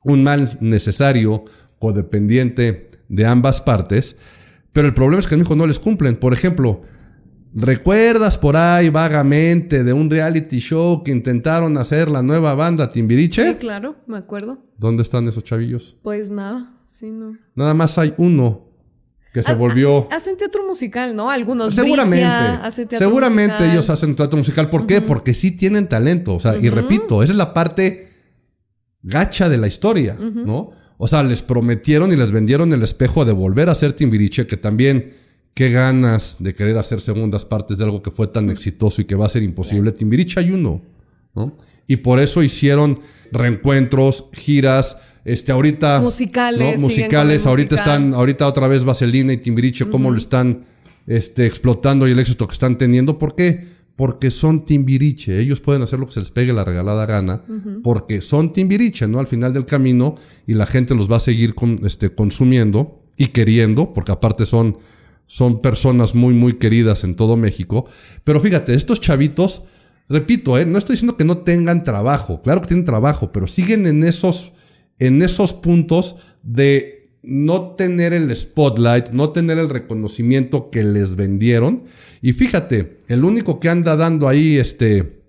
un 0.05 0.23
mal 0.23 0.59
necesario, 0.61 1.45
codependiente, 1.79 2.91
de 3.13 3.27
ambas 3.27 3.61
partes, 3.61 4.17
pero 4.73 4.89
el 4.89 4.95
problema 4.95 5.21
es 5.21 5.27
que 5.27 5.35
en 5.35 5.41
México 5.41 5.55
no 5.55 5.67
les 5.67 5.79
cumplen. 5.79 6.17
Por 6.17 6.33
ejemplo, 6.33 6.81
¿recuerdas 7.55 8.39
por 8.39 8.57
ahí 8.57 8.89
vagamente 8.89 9.85
de 9.85 9.93
un 9.93 10.09
reality 10.09 10.61
show 10.61 11.05
que 11.05 11.13
intentaron 11.13 11.77
hacer 11.77 12.11
la 12.11 12.23
nueva 12.23 12.55
banda 12.55 12.89
Timbiriche? 12.89 13.47
Sí, 13.47 13.55
claro, 13.57 13.97
me 14.07 14.17
acuerdo. 14.17 14.65
¿Dónde 14.79 15.03
están 15.03 15.29
esos 15.29 15.45
chavillos? 15.45 15.95
Pues 16.03 16.31
nada, 16.31 16.73
sí, 16.87 17.11
no. 17.11 17.37
Nada 17.55 17.75
más 17.75 17.99
hay 17.99 18.15
uno 18.17 18.71
que 19.35 19.43
se 19.43 19.55
volvió. 19.55 20.09
Hacen 20.11 20.39
teatro 20.39 20.67
musical, 20.67 21.15
¿no? 21.15 21.31
Algunos. 21.31 21.75
Seguramente. 21.75 22.27
seguramente 22.97 23.71
ellos 23.71 23.91
hacen 23.91 24.17
teatro 24.17 24.39
musical. 24.39 24.71
¿Por 24.71 24.87
qué? 24.87 25.03
Porque 25.03 25.35
sí 25.35 25.51
tienen 25.51 25.87
talento. 25.87 26.35
O 26.35 26.41
sea, 26.41 26.57
y 26.57 26.71
repito, 26.71 27.23
esa 27.23 27.33
es 27.33 27.39
la 27.39 27.53
parte 27.53 28.09
gacha 29.03 29.51
de 29.51 29.59
la 29.59 29.67
historia, 29.67 30.17
¿no? 30.19 30.71
O 31.05 31.09
sea, 31.09 31.25
les 31.25 31.43
prometieron 31.43 32.13
y 32.13 32.17
les 32.17 32.31
vendieron 32.31 32.73
el 32.73 32.81
espejo 32.81 33.25
de 33.25 33.33
volver 33.33 33.69
a 33.69 33.73
hacer 33.73 33.93
Timbiriche, 33.93 34.47
que 34.47 34.57
también 34.57 35.15
qué 35.53 35.69
ganas 35.69 36.37
de 36.39 36.55
querer 36.55 36.79
hacer 36.79 37.01
segundas 37.01 37.45
partes 37.45 37.79
de 37.79 37.83
algo 37.83 38.05
que 38.05 38.13
fue 38.13 38.29
tan 38.29 38.51
exitoso 38.51 39.03
y 39.03 39.05
que 39.07 39.17
va 39.17 39.27
a 39.27 39.29
ser 39.29 39.43
imposible. 39.43 39.91
Timbiriche 39.91 40.39
hay 40.39 40.53
uno, 40.53 40.81
¿no? 41.35 41.57
Y 41.89 41.97
por 41.97 42.21
eso 42.21 42.41
hicieron 42.45 43.01
reencuentros, 43.33 44.27
giras, 44.33 44.97
este 45.25 45.51
ahorita 45.51 46.01
musicales, 46.01 46.81
musicales, 46.81 47.47
ahorita 47.47 47.75
están 47.75 48.15
ahorita 48.15 48.47
otra 48.47 48.69
vez 48.69 48.85
Vaselina 48.85 49.33
y 49.33 49.39
Timbiriche 49.39 49.91
cómo 49.91 50.09
lo 50.09 50.19
están 50.19 50.67
este 51.09 51.47
explotando 51.47 52.07
y 52.07 52.13
el 52.13 52.21
éxito 52.21 52.47
que 52.47 52.55
están 52.55 52.79
teniendo, 52.79 53.19
¿por 53.19 53.35
qué? 53.35 53.72
Porque 53.97 54.31
son 54.31 54.65
timbiriche. 54.65 55.39
Ellos 55.39 55.61
pueden 55.61 55.83
hacer 55.83 55.99
lo 55.99 56.07
que 56.07 56.13
se 56.13 56.21
les 56.21 56.31
pegue 56.31 56.53
la 56.53 56.65
regalada 56.65 57.07
gana, 57.07 57.43
porque 57.83 58.21
son 58.21 58.53
timbiriche, 58.53 59.07
¿no? 59.07 59.19
Al 59.19 59.27
final 59.27 59.53
del 59.53 59.67
camino, 59.67 60.17
y 60.47 60.55
la 60.55 60.67
gente 60.67 60.95
los 60.95 61.11
va 61.11 61.17
a 61.17 61.21
seguir 61.21 61.55
con, 61.55 61.81
este, 61.85 62.15
consumiendo 62.15 63.03
y 63.17 63.29
queriendo, 63.29 63.93
porque 63.93 64.13
aparte 64.13 64.47
son, 64.47 64.79
son 65.27 65.61
personas 65.61 66.15
muy, 66.15 66.35
muy 66.35 66.55
queridas 66.55 67.05
en 67.05 67.15
todo 67.15 67.37
México. 67.37 67.87
Pero 68.25 68.41
fíjate, 68.41 68.75
estos 68.75 69.01
chavitos, 69.01 69.65
repito, 70.09 70.59
¿eh? 70.59 70.67
no 70.67 70.79
estoy 70.79 70.95
diciendo 70.95 71.17
que 71.17 71.25
no 71.25 71.39
tengan 71.39 71.85
trabajo, 71.85 72.41
claro 72.43 72.63
que 72.63 72.69
tienen 72.69 72.87
trabajo, 72.87 73.31
pero 73.31 73.47
siguen 73.47 73.87
en 73.87 74.05
esos, 74.05 74.53
en 74.99 75.23
esos 75.23 75.53
puntos 75.53 76.17
de 76.43 77.02
no 77.23 77.75
tener 77.77 78.13
el 78.13 78.35
spotlight, 78.35 79.11
no 79.11 79.31
tener 79.31 79.59
el 79.59 79.69
reconocimiento 79.69 80.71
que 80.71 80.83
les 80.83 81.17
vendieron. 81.17 81.85
Y 82.21 82.33
fíjate, 82.33 82.99
el 83.09 83.25
único 83.25 83.61
que 83.61 83.69
anda 83.69 83.97
dando 83.97 84.29
ahí, 84.29 84.59
este, 84.59 85.23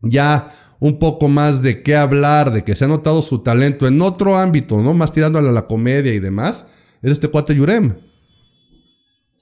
ya 0.00 0.54
un 0.78 0.98
poco 0.98 1.28
más 1.28 1.62
de 1.62 1.82
qué 1.82 1.96
hablar, 1.96 2.52
de 2.52 2.64
que 2.64 2.74
se 2.74 2.84
ha 2.84 2.88
notado 2.88 3.22
su 3.22 3.40
talento 3.40 3.86
en 3.86 4.00
otro 4.02 4.36
ámbito, 4.36 4.80
¿no? 4.80 4.94
Más 4.94 5.12
tirándole 5.12 5.48
a 5.48 5.52
la 5.52 5.66
comedia 5.66 6.12
y 6.12 6.20
demás, 6.20 6.66
es 7.02 7.12
este 7.12 7.28
cuate 7.28 7.54
Yurem. 7.54 7.94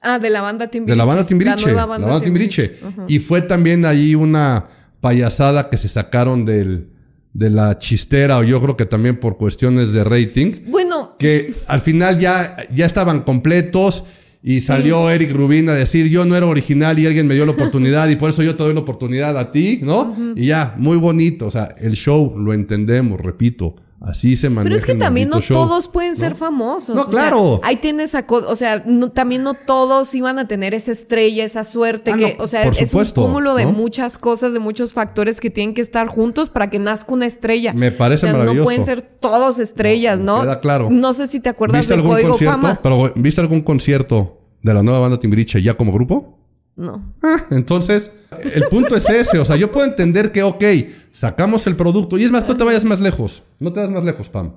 Ah, 0.01 0.17
de 0.17 0.29
la 0.31 0.41
banda 0.41 0.67
Timbiriche. 0.67 0.91
De 0.91 0.95
la 0.95 1.05
banda 1.05 1.25
Timbiriche. 1.25 1.73
La, 1.73 1.85
banda, 1.85 2.07
la 2.07 2.13
banda 2.13 2.23
Timbiriche. 2.23 2.77
Y 3.07 3.19
fue 3.19 3.41
también 3.43 3.85
ahí 3.85 4.15
una 4.15 4.67
payasada 4.99 5.69
que 5.69 5.77
se 5.77 5.89
sacaron 5.89 6.45
del, 6.45 6.89
de 7.33 7.49
la 7.49 7.77
chistera, 7.79 8.37
o 8.39 8.43
yo 8.43 8.61
creo 8.61 8.77
que 8.77 8.85
también 8.85 9.19
por 9.19 9.37
cuestiones 9.37 9.93
de 9.93 10.03
rating. 10.03 10.65
Bueno. 10.67 10.90
Que 11.21 11.53
al 11.67 11.81
final 11.81 12.19
ya, 12.19 12.57
ya 12.73 12.87
estaban 12.87 13.21
completos 13.21 14.05
y 14.41 14.61
salió 14.61 15.07
Eric 15.11 15.31
Rubin 15.33 15.69
a 15.69 15.73
decir, 15.73 16.09
yo 16.09 16.25
no 16.25 16.35
era 16.35 16.47
original 16.47 16.97
y 16.97 17.05
alguien 17.05 17.27
me 17.27 17.35
dio 17.35 17.45
la 17.45 17.51
oportunidad 17.51 18.09
y 18.09 18.15
por 18.15 18.31
eso 18.31 18.41
yo 18.41 18.55
te 18.55 18.63
doy 18.63 18.73
la 18.73 18.79
oportunidad 18.79 19.37
a 19.37 19.51
ti, 19.51 19.81
¿no? 19.83 20.15
Y 20.35 20.47
ya, 20.47 20.73
muy 20.79 20.97
bonito. 20.97 21.45
O 21.45 21.51
sea, 21.51 21.75
el 21.79 21.93
show 21.93 22.33
lo 22.35 22.51
entendemos, 22.51 23.21
repito. 23.21 23.75
Así 24.01 24.35
se 24.35 24.49
maneja. 24.49 24.63
Pero 24.63 24.75
es 24.75 24.85
que 24.85 24.95
también 24.95 25.29
no 25.29 25.39
todos 25.39 25.87
pueden 25.87 26.15
ser 26.15 26.35
famosos. 26.35 26.95
No, 26.95 27.05
claro. 27.05 27.61
ahí 27.63 27.75
tienes 27.75 28.15
a, 28.15 28.25
o 28.27 28.55
sea, 28.55 28.83
también 29.13 29.43
no 29.43 29.53
todos 29.53 30.15
iban 30.15 30.39
a 30.39 30.47
tener 30.47 30.73
esa 30.73 30.91
estrella, 30.91 31.45
esa 31.45 31.63
suerte, 31.63 32.11
ah, 32.11 32.17
que, 32.17 32.37
o 32.39 32.47
sea, 32.47 32.63
es 32.63 32.93
un 32.95 33.05
cúmulo 33.05 33.53
de 33.53 33.67
muchas 33.67 34.17
cosas, 34.17 34.53
de 34.53 34.59
muchos 34.59 34.93
factores 34.93 35.39
que 35.39 35.51
tienen 35.51 35.75
que 35.75 35.81
estar 35.81 36.07
juntos 36.07 36.49
para 36.49 36.71
que 36.71 36.79
nazca 36.79 37.13
una 37.13 37.27
estrella. 37.27 37.73
Me 37.73 37.91
parece 37.91 38.27
o 38.27 38.31
sea, 38.31 38.43
No 38.43 38.63
pueden 38.63 38.83
ser 38.83 39.03
todos 39.03 39.59
estrellas, 39.59 40.19
¿no? 40.19 40.41
Queda 40.41 40.59
claro. 40.59 40.89
No 40.89 41.13
sé 41.13 41.27
si 41.27 41.39
te 41.39 41.49
acuerdas 41.49 41.87
del 41.87 42.01
Código 42.01 42.33
Fama. 42.33 42.79
Pero 42.81 43.13
¿viste 43.15 43.39
algún 43.39 43.61
concierto 43.61 44.39
de 44.63 44.73
la 44.73 44.81
nueva 44.81 44.99
banda 44.99 45.19
Timbiriche 45.19 45.61
ya 45.61 45.77
como 45.77 45.91
grupo? 45.91 46.40
No. 46.75 47.13
Ah, 47.21 47.45
entonces, 47.51 48.11
el 48.53 48.63
punto 48.69 48.95
es 48.95 49.09
ese. 49.09 49.39
O 49.39 49.45
sea, 49.45 49.55
yo 49.55 49.71
puedo 49.71 49.85
entender 49.85 50.31
que, 50.31 50.43
ok, 50.43 50.63
sacamos 51.11 51.67
el 51.67 51.75
producto. 51.75 52.17
Y 52.17 52.23
es 52.23 52.31
más, 52.31 52.47
no 52.47 52.55
te 52.55 52.63
vayas 52.63 52.83
más 52.83 52.99
lejos. 52.99 53.43
No 53.59 53.71
te 53.71 53.79
vayas 53.79 53.93
más 53.93 54.05
lejos, 54.05 54.29
Pam. 54.29 54.53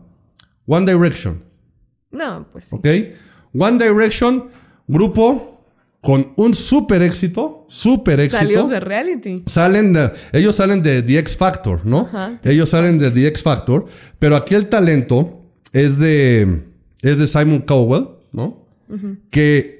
One 0.66 0.90
Direction. 0.90 1.42
No, 2.11 2.46
pues 2.53 2.66
sí. 2.66 2.77
Ok. 2.77 2.87
One 3.59 3.85
Direction, 3.85 4.48
grupo 4.87 5.55
con 6.05 6.33
un 6.37 6.55
súper 6.55 7.03
éxito. 7.03 7.66
Súper 7.68 8.20
éxito. 8.20 8.38
Salió 8.38 8.66
de 8.66 8.81
reality. 8.81 9.42
Salen 9.46 9.92
de, 9.92 10.12
ellos 10.33 10.57
salen 10.57 10.83
de 10.83 11.03
The 11.03 11.18
X 11.18 11.37
Factor, 11.37 11.85
¿no? 11.85 12.09
ellos 12.44 12.68
salen 12.68 12.98
de 12.98 13.11
The 13.11 13.27
X 13.29 13.42
Factor. 13.42 13.87
Pero 14.18 14.37
aquí 14.37 14.55
el 14.55 14.68
talento 14.68 15.40
es 15.72 15.98
de, 15.98 16.62
es 17.03 17.18
de 17.18 17.27
Simon 17.27 17.62
Cowell, 17.62 18.09
¿no? 18.33 18.59
Que 19.31 19.73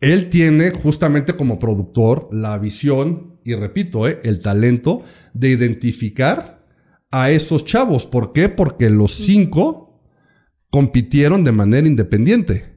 él 0.00 0.30
tiene 0.30 0.70
justamente 0.70 1.34
como 1.34 1.58
productor 1.58 2.28
la 2.32 2.58
visión 2.58 3.30
y 3.44 3.54
repito, 3.54 4.06
eh, 4.08 4.20
el 4.22 4.40
talento 4.40 5.02
de 5.34 5.50
identificar 5.50 6.64
a 7.10 7.30
esos 7.30 7.64
chavos. 7.64 8.06
¿Por 8.06 8.32
qué? 8.32 8.48
Porque 8.48 8.90
los 8.90 9.12
cinco 9.12 10.00
compitieron 10.70 11.44
de 11.44 11.52
manera 11.52 11.86
independiente. 11.86 12.68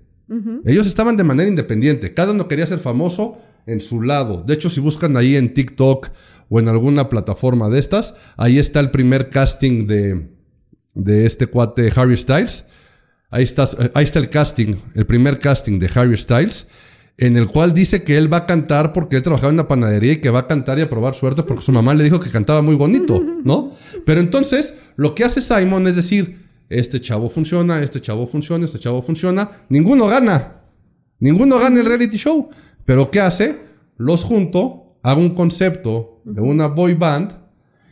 Ellos 0.65 0.88
estaban 0.88 1.15
de 1.15 1.23
manera 1.23 1.47
independiente. 1.47 2.15
Cada 2.15 2.31
uno 2.31 2.47
quería 2.47 2.65
ser 2.65 2.79
famoso 2.79 3.38
en 3.67 3.79
su 3.79 4.01
lado. 4.01 4.41
De 4.41 4.55
hecho, 4.55 4.67
si 4.67 4.79
buscan 4.79 5.15
ahí 5.15 5.36
en 5.36 5.53
TikTok 5.53 6.09
o 6.49 6.59
en 6.59 6.69
alguna 6.69 7.07
plataforma 7.07 7.69
de 7.69 7.77
estas, 7.77 8.15
ahí 8.36 8.57
está 8.57 8.79
el 8.79 8.89
primer 8.89 9.29
casting 9.29 9.86
de, 9.86 10.31
de 10.95 11.27
este 11.27 11.45
cuate 11.45 11.91
Harry 11.95 12.17
Styles. 12.17 12.65
Ahí 13.29 13.43
está, 13.43 13.67
ahí 13.93 14.05
está 14.05 14.17
el 14.17 14.29
casting, 14.29 14.77
el 14.95 15.05
primer 15.05 15.38
casting 15.38 15.77
de 15.77 15.91
Harry 15.93 16.17
Styles 16.17 16.65
en 17.17 17.38
el 17.38 17.47
cual 17.47 17.73
dice 17.73 18.04
que 18.04 18.17
él 18.17 18.32
va 18.32 18.38
a 18.38 18.45
cantar 18.45 18.91
porque 18.91 19.17
él 19.17 19.23
trabajaba 19.23 19.49
en 19.49 19.56
una 19.56 19.67
panadería 19.67 20.13
y 20.13 20.21
que 20.21 20.30
va 20.30 20.39
a 20.39 20.47
cantar 20.47 20.80
y 20.80 20.82
a 20.82 20.89
probar 20.89 21.13
suerte 21.13 21.43
porque 21.43 21.63
su 21.63 21.71
mamá 21.71 21.93
le 21.93 22.04
dijo 22.04 22.19
que 22.19 22.32
cantaba 22.32 22.62
muy 22.62 22.76
bonito, 22.76 23.21
¿no? 23.43 23.71
Pero 24.06 24.19
entonces, 24.19 24.76
lo 24.95 25.13
que 25.13 25.23
hace 25.23 25.41
Simon 25.41 25.88
es 25.88 25.95
decir, 25.95 26.47
este 26.69 26.99
chavo 27.02 27.30
funciona, 27.30 27.82
este 27.82 28.02
chavo 28.02 28.26
funciona, 28.26 28.65
este 28.65 28.80
chavo 28.80 29.04
funciona, 29.04 29.63
ninguno 29.69 30.08
gana, 30.08 30.62
ninguno 31.19 31.60
gana 31.60 31.80
el 31.80 31.86
reality 31.86 32.17
show. 32.17 32.49
Pero 32.86 33.12
¿qué 33.12 33.19
hace? 33.19 33.60
Los 33.97 34.23
junto, 34.23 34.97
hago 35.04 35.21
un 35.21 35.36
concepto 35.36 36.21
de 36.26 36.41
una 36.41 36.67
boy 36.67 36.95
band 36.95 37.34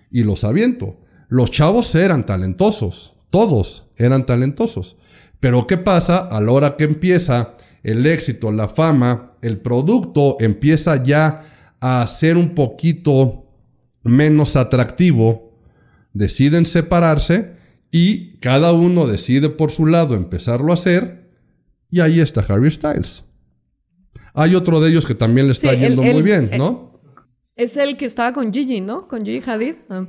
y 0.09 0.23
los 0.23 0.43
aviento. 0.43 0.97
Los 1.29 1.51
chavos 1.51 1.93
eran 1.95 2.25
talentosos, 2.25 3.13
todos 3.29 3.85
eran 3.97 4.25
talentosos. 4.25 4.97
Pero 5.39 5.67
¿qué 5.67 5.77
pasa 5.77 6.17
a 6.17 6.41
la 6.41 6.51
hora 6.51 6.75
que 6.75 6.83
empieza 6.85 7.51
el 7.83 8.05
éxito, 8.05 8.51
la 8.51 8.67
fama, 8.67 9.33
el 9.41 9.59
producto 9.59 10.37
empieza 10.39 11.03
ya 11.03 11.45
a 11.79 12.05
ser 12.07 12.37
un 12.37 12.53
poquito 12.53 13.45
menos 14.03 14.55
atractivo, 14.55 15.57
deciden 16.13 16.65
separarse 16.65 17.55
y 17.91 18.37
cada 18.37 18.73
uno 18.73 19.07
decide 19.07 19.49
por 19.49 19.71
su 19.71 19.85
lado 19.85 20.15
empezarlo 20.15 20.71
a 20.71 20.75
hacer 20.75 21.29
y 21.89 21.99
ahí 21.99 22.19
está 22.19 22.45
Harry 22.47 22.71
Styles. 22.71 23.23
Hay 24.33 24.55
otro 24.55 24.79
de 24.79 24.89
ellos 24.89 25.05
que 25.05 25.15
también 25.15 25.47
le 25.47 25.53
está 25.53 25.73
yendo 25.73 26.01
muy 26.01 26.21
bien, 26.21 26.51
¿no? 26.57 27.01
Es 27.55 27.75
el 27.75 27.97
que 27.97 28.05
estaba 28.05 28.33
con 28.33 28.53
Gigi, 28.53 28.79
¿no? 28.79 29.05
Con 29.07 29.25
Gigi 29.25 29.47
Hadid. 29.47 29.75
Ah. 29.89 30.05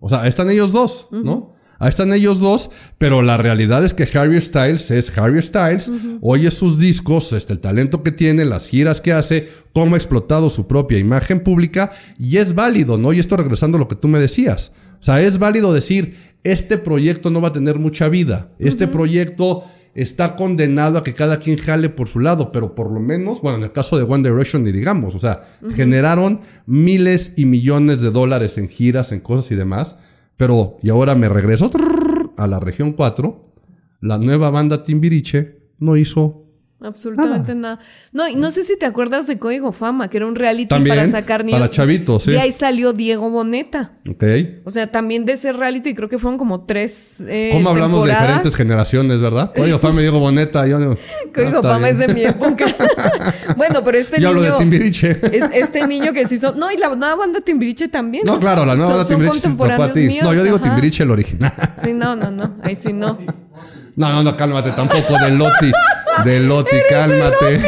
O 0.00 0.08
sea, 0.08 0.26
están 0.26 0.50
ellos 0.50 0.70
dos, 0.72 1.08
¿no? 1.10 1.53
Ahí 1.84 1.90
están 1.90 2.14
ellos 2.14 2.40
dos, 2.40 2.70
pero 2.96 3.20
la 3.20 3.36
realidad 3.36 3.84
es 3.84 3.92
que 3.92 4.08
Harry 4.18 4.40
Styles 4.40 4.90
es 4.90 5.18
Harry 5.18 5.42
Styles, 5.42 5.92
oye 6.22 6.50
sus 6.50 6.78
discos, 6.78 7.34
este, 7.34 7.52
el 7.52 7.58
talento 7.58 8.02
que 8.02 8.10
tiene, 8.10 8.46
las 8.46 8.68
giras 8.70 9.02
que 9.02 9.12
hace, 9.12 9.50
cómo 9.74 9.94
ha 9.94 9.98
explotado 9.98 10.48
su 10.48 10.66
propia 10.66 10.96
imagen 10.96 11.40
pública, 11.40 11.92
y 12.18 12.38
es 12.38 12.54
válido, 12.54 12.96
¿no? 12.96 13.12
Y 13.12 13.18
esto 13.18 13.36
regresando 13.36 13.76
a 13.76 13.80
lo 13.80 13.88
que 13.88 13.96
tú 13.96 14.08
me 14.08 14.18
decías. 14.18 14.72
O 14.98 15.02
sea, 15.02 15.20
es 15.20 15.38
válido 15.38 15.74
decir, 15.74 16.16
este 16.42 16.78
proyecto 16.78 17.28
no 17.28 17.42
va 17.42 17.48
a 17.48 17.52
tener 17.52 17.78
mucha 17.78 18.08
vida, 18.08 18.48
este 18.58 18.88
proyecto 18.88 19.64
está 19.94 20.36
condenado 20.36 20.96
a 20.96 21.04
que 21.04 21.12
cada 21.12 21.38
quien 21.38 21.58
jale 21.58 21.90
por 21.90 22.08
su 22.08 22.18
lado, 22.18 22.50
pero 22.50 22.74
por 22.74 22.90
lo 22.90 23.00
menos, 23.00 23.42
bueno, 23.42 23.58
en 23.58 23.64
el 23.64 23.72
caso 23.72 23.98
de 23.98 24.04
One 24.04 24.26
Direction 24.26 24.64
ni 24.64 24.72
digamos, 24.72 25.14
o 25.14 25.18
sea, 25.18 25.42
generaron 25.74 26.40
miles 26.64 27.34
y 27.36 27.44
millones 27.44 28.00
de 28.00 28.10
dólares 28.10 28.56
en 28.56 28.70
giras, 28.70 29.12
en 29.12 29.20
cosas 29.20 29.52
y 29.52 29.54
demás. 29.54 29.98
Pero, 30.36 30.78
y 30.82 30.90
ahora 30.90 31.14
me 31.14 31.28
regreso 31.28 31.70
a 32.36 32.46
la 32.46 32.60
región 32.60 32.92
4. 32.92 33.52
La 34.00 34.18
nueva 34.18 34.50
banda 34.50 34.82
Timbiriche 34.82 35.70
no 35.78 35.96
hizo 35.96 36.43
Absolutamente 36.84 37.54
nada. 37.54 37.78
No, 38.12 38.24
no 38.36 38.50
sé 38.50 38.62
si 38.62 38.78
te 38.78 38.84
acuerdas 38.84 39.26
de 39.26 39.38
Código 39.38 39.72
Fama, 39.72 40.08
que 40.08 40.18
era 40.18 40.26
un 40.26 40.34
reality 40.34 40.74
para 40.86 41.06
sacar 41.06 41.42
niños. 41.42 41.60
Para 41.60 41.70
chavitos, 41.70 42.24
sí. 42.24 42.32
Y 42.32 42.36
ahí 42.36 42.52
salió 42.52 42.92
Diego 42.92 43.30
Boneta. 43.30 43.92
Ok. 44.06 44.22
O 44.64 44.70
sea, 44.70 44.90
también 44.90 45.24
de 45.24 45.32
ese 45.32 45.54
reality 45.54 45.94
creo 45.94 46.10
que 46.10 46.18
fueron 46.18 46.36
como 46.36 46.64
tres. 46.66 47.16
Eh, 47.26 47.50
¿Cómo 47.54 47.70
hablamos 47.70 48.04
de 48.06 48.12
diferentes 48.12 48.54
generaciones, 48.54 49.18
verdad? 49.18 49.52
Código 49.56 49.78
Fama 49.78 50.00
y 50.00 50.02
Diego 50.02 50.20
Boneta. 50.20 50.66
Yo, 50.66 50.78
Código 51.34 51.60
ah, 51.60 51.62
Fama 51.62 51.88
es 51.88 51.96
de 51.96 52.08
mi 52.08 52.24
época. 52.24 52.66
bueno, 53.56 53.82
pero 53.82 53.96
este 53.96 54.20
yo 54.20 54.34
niño. 54.34 54.46
Hablo 54.46 54.58
de 54.58 54.58
Timbiriche. 54.58 55.20
este 55.54 55.86
niño 55.86 56.12
que 56.12 56.26
se 56.26 56.34
hizo. 56.34 56.54
No, 56.54 56.70
y 56.70 56.76
la 56.76 56.94
nueva 56.94 57.16
banda 57.16 57.40
Timbiriche 57.40 57.88
también. 57.88 58.24
No, 58.26 58.38
claro, 58.38 58.66
la 58.66 58.74
nueva 58.74 58.96
banda 58.96 59.08
Timbiriche. 59.08 59.40
Son 59.40 59.56
contemporáneos 59.56 59.96
míos. 59.96 60.24
No, 60.24 60.34
yo 60.34 60.44
digo 60.44 60.60
Timbiriche 60.60 61.02
el 61.04 61.10
original. 61.10 61.54
sí, 61.82 61.94
no, 61.94 62.14
no, 62.14 62.30
no. 62.30 62.56
Ahí 62.62 62.76
sí 62.76 62.92
no. 62.92 63.18
No, 63.96 64.12
no, 64.12 64.22
no, 64.22 64.36
cálmate 64.36 64.72
tampoco 64.72 65.14
de 65.18 65.30
Loti. 65.30 65.72
De 66.22 66.40
Loti, 66.40 66.76
cálmate. 66.88 67.60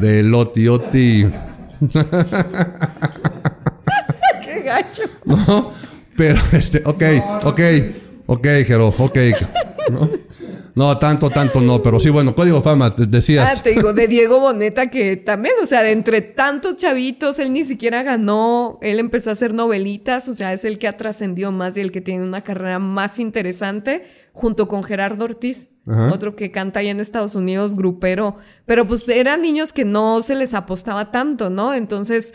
De 0.00 0.22
Loti, 0.22 0.68
Oti. 0.68 1.26
Qué 4.44 4.62
gacho. 4.64 5.02
No, 5.24 5.72
pero 6.16 6.40
este, 6.52 6.82
ok, 6.84 7.02
ok, 7.44 7.60
ok, 8.26 8.46
Jero, 8.66 8.88
ok. 8.88 9.18
¿no? 9.90 10.08
No, 10.74 10.98
tanto, 10.98 11.28
tanto 11.28 11.60
no, 11.60 11.82
pero 11.82 12.00
sí, 12.00 12.08
bueno, 12.08 12.34
Código 12.34 12.62
Fama, 12.62 12.96
te 12.96 13.06
decías. 13.06 13.58
Ah, 13.58 13.62
te 13.62 13.70
digo, 13.70 13.92
de 13.92 14.08
Diego 14.08 14.40
Boneta, 14.40 14.88
que 14.90 15.16
también, 15.16 15.54
o 15.62 15.66
sea, 15.66 15.82
de 15.82 15.92
entre 15.92 16.22
tantos 16.22 16.76
chavitos, 16.76 17.38
él 17.38 17.52
ni 17.52 17.64
siquiera 17.64 18.02
ganó, 18.02 18.78
él 18.80 18.98
empezó 18.98 19.30
a 19.30 19.34
hacer 19.34 19.52
novelitas, 19.52 20.28
o 20.28 20.34
sea, 20.34 20.52
es 20.52 20.64
el 20.64 20.78
que 20.78 20.88
ha 20.88 20.96
trascendido 20.96 21.52
más 21.52 21.76
y 21.76 21.80
el 21.80 21.92
que 21.92 22.00
tiene 22.00 22.24
una 22.24 22.40
carrera 22.40 22.78
más 22.78 23.18
interesante, 23.18 24.04
junto 24.32 24.66
con 24.66 24.82
Gerardo 24.82 25.24
Ortiz, 25.24 25.70
otro 26.10 26.36
que 26.36 26.50
canta 26.50 26.80
allá 26.80 26.90
en 26.90 27.00
Estados 27.00 27.34
Unidos, 27.34 27.76
grupero, 27.76 28.36
pero 28.64 28.86
pues 28.86 29.06
eran 29.08 29.42
niños 29.42 29.72
que 29.72 29.84
no 29.84 30.22
se 30.22 30.34
les 30.34 30.54
apostaba 30.54 31.10
tanto, 31.10 31.50
¿no? 31.50 31.74
Entonces, 31.74 32.32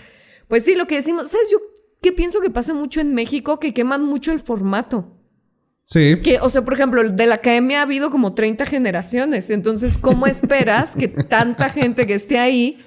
pues 0.48 0.64
sí, 0.64 0.76
lo 0.76 0.86
que 0.86 0.96
decimos, 0.96 1.30
¿sabes? 1.30 1.50
Yo 1.52 1.58
que 2.02 2.12
pienso 2.12 2.40
que 2.42 2.52
pasa 2.52 2.74
mucho 2.74 3.02
en 3.02 3.14
México, 3.14 3.60
que 3.60 3.74
queman 3.74 4.04
mucho 4.04 4.32
el 4.32 4.40
formato. 4.40 5.17
Sí. 5.90 6.20
Que, 6.22 6.40
o 6.42 6.50
sea, 6.50 6.64
por 6.64 6.74
ejemplo, 6.74 7.02
de 7.10 7.26
la 7.28 7.36
academia 7.36 7.80
ha 7.80 7.84
habido 7.84 8.12
como 8.12 8.34
30 8.34 8.66
generaciones. 8.66 9.50
Entonces, 9.50 9.98
¿cómo 9.98 10.28
esperas 10.28 10.98
que 10.98 11.08
tanta 11.08 11.70
gente 11.70 12.06
que 12.06 12.14
esté 12.14 12.40
ahí, 12.40 12.84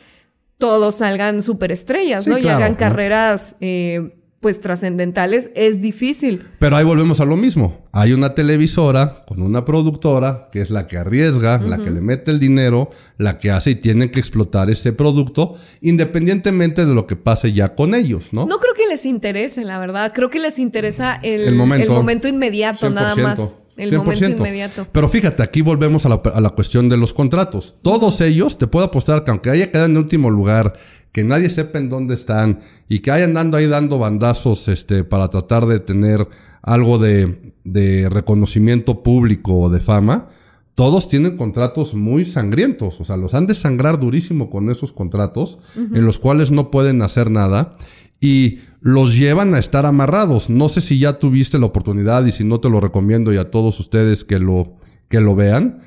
todos 0.59 0.97
salgan 0.97 1.41
superestrellas, 1.41 2.25
Sí, 2.25 2.31
¿no? 2.31 2.37
y 2.37 2.47
hagan 2.47 2.73
¿no? 2.73 2.79
carreras, 2.79 3.57
eh, 3.63 4.20
pues, 4.41 4.61
trascendentales. 4.61 5.51
Es 5.55 5.81
difícil. 5.81 6.47
Pero 6.59 6.77
ahí 6.77 6.85
volvemos 6.85 7.21
a 7.21 7.27
lo 7.27 7.37
mismo. 7.37 7.87
Hay 7.93 8.13
una 8.13 8.35
televisora 8.35 9.25
con 9.27 9.43
una 9.43 9.65
productora 9.65 10.49
que 10.51 10.63
es 10.63 10.71
la 10.71 10.87
que 10.87 10.97
arriesga, 10.97 11.59
la 11.59 11.77
que 11.77 11.91
le 11.91 12.01
mete 12.01 12.31
el 12.31 12.41
dinero, 12.41 12.91
la 13.19 13.39
que 13.39 13.51
hace 13.51 13.73
y 13.73 13.75
tiene 13.75 14.11
que 14.11 14.19
explotar 14.19 14.71
ese 14.71 14.93
producto, 14.93 15.57
independientemente 15.83 16.87
de 16.87 16.95
lo 16.95 17.07
que 17.07 17.17
pase 17.17 17.53
ya 17.53 17.75
con 17.75 17.95
ellos, 17.95 18.33
¿no? 18.33 18.47
No 18.47 18.59
creo 18.59 18.75
que 18.75 18.87
les 18.87 19.05
interese, 19.05 19.65
la 19.65 19.79
verdad. 19.79 20.13
Creo 20.15 20.31
que 20.31 20.41
les 20.41 20.59
interesa 20.59 21.21
el, 21.23 21.43
El 21.43 21.55
momento. 21.57 21.87
el 21.87 21.93
momento 21.93 22.29
inmediato, 22.29 22.89
nada 22.89 23.15
100%, 23.15 23.23
más. 23.23 23.57
El 23.77 23.97
momento 23.97 24.27
100%. 24.27 24.39
inmediato. 24.39 24.87
Pero 24.91 25.09
fíjate, 25.09 25.43
aquí 25.43 25.63
volvemos 25.63 26.07
a 26.07 26.09
la, 26.09 26.23
a 26.35 26.41
la 26.41 26.51
cuestión 26.51 26.89
de 26.89 26.97
los 26.97 27.13
contratos. 27.13 27.77
Todos 27.83 28.21
ellos, 28.21 28.57
te 28.59 28.67
puedo 28.67 28.87
apostar 28.87 29.25
que 29.25 29.31
aunque 29.31 29.51
haya 29.51 29.71
quedado 29.71 29.87
en 29.87 29.97
último 29.97 30.31
lugar, 30.31 30.75
que 31.13 31.25
nadie 31.25 31.51
sepa 31.51 31.79
en 31.79 31.89
dónde 31.89 32.15
están 32.15 32.61
y 32.89 33.01
que 33.01 33.11
hayan 33.11 33.31
andando 33.31 33.57
ahí 33.57 33.67
dando 33.67 33.99
bandazos 33.99 34.69
este, 34.69 35.05
para 35.05 35.29
tratar 35.31 35.67
de 35.67 35.81
tener 35.81 36.29
algo 36.63 36.99
de, 36.99 37.55
de 37.65 38.09
reconocimiento 38.09 39.03
público 39.03 39.57
o 39.59 39.71
de 39.71 39.81
fama, 39.81 40.29
todos 40.75 41.09
tienen 41.09 41.37
contratos 41.37 41.95
muy 41.95 42.25
sangrientos. 42.25 43.01
O 43.01 43.05
sea, 43.05 43.17
los 43.17 43.35
han 43.35 43.47
de 43.47 43.55
sangrar 43.55 44.01
durísimo 44.01 44.51
con 44.51 44.71
esos 44.71 44.93
contratos 44.93 45.59
en 45.77 46.05
los 46.05 46.19
cuales 46.19 46.51
no 46.51 46.71
pueden 46.71 47.03
hacer 47.03 47.31
nada 47.31 47.73
y 48.21 48.61
los 48.81 49.15
llevan 49.15 49.55
a 49.55 49.59
estar 49.59 49.85
amarrados. 49.85 50.49
No 50.49 50.69
sé 50.69 50.81
si 50.81 50.99
ya 50.99 51.19
tuviste 51.19 51.59
la 51.59 51.67
oportunidad 51.67 52.25
y 52.25 52.33
si 52.33 52.45
no 52.45 52.61
te 52.61 52.71
lo 52.71 52.81
recomiendo 52.81 53.33
y 53.33 53.37
a 53.37 53.51
todos 53.51 53.79
ustedes 53.79 54.25
que 54.25 54.39
lo, 54.39 54.77
que 55.09 55.21
lo 55.21 55.35
vean. 55.35 55.83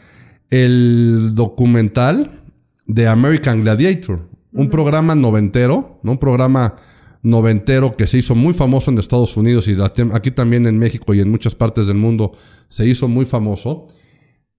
El 0.50 1.34
documental 1.34 2.44
de 2.86 3.08
American 3.08 3.62
Gladiator, 3.62 4.30
un 4.54 4.70
programa 4.70 5.16
noventero, 5.16 6.00
¿no? 6.04 6.14
Un 6.14 6.18
programa 6.18 6.76
noventero 7.24 7.96
que 7.96 8.06
se 8.06 8.18
hizo 8.18 8.36
muy 8.36 8.54
famoso 8.54 8.92
en 8.92 9.00
Estados 9.00 9.36
Unidos 9.38 9.68
y 9.68 9.78
aquí 9.82 10.32
también 10.32 10.68
en 10.68 10.78
México 10.78 11.14
y 11.14 11.22
en 11.22 11.32
muchas 11.32 11.56
partes 11.56 11.88
del 11.88 11.98
mundo 11.98 12.34
se 12.68 12.88
hizo 12.88 13.08
muy 13.08 13.26
famoso. 13.26 13.88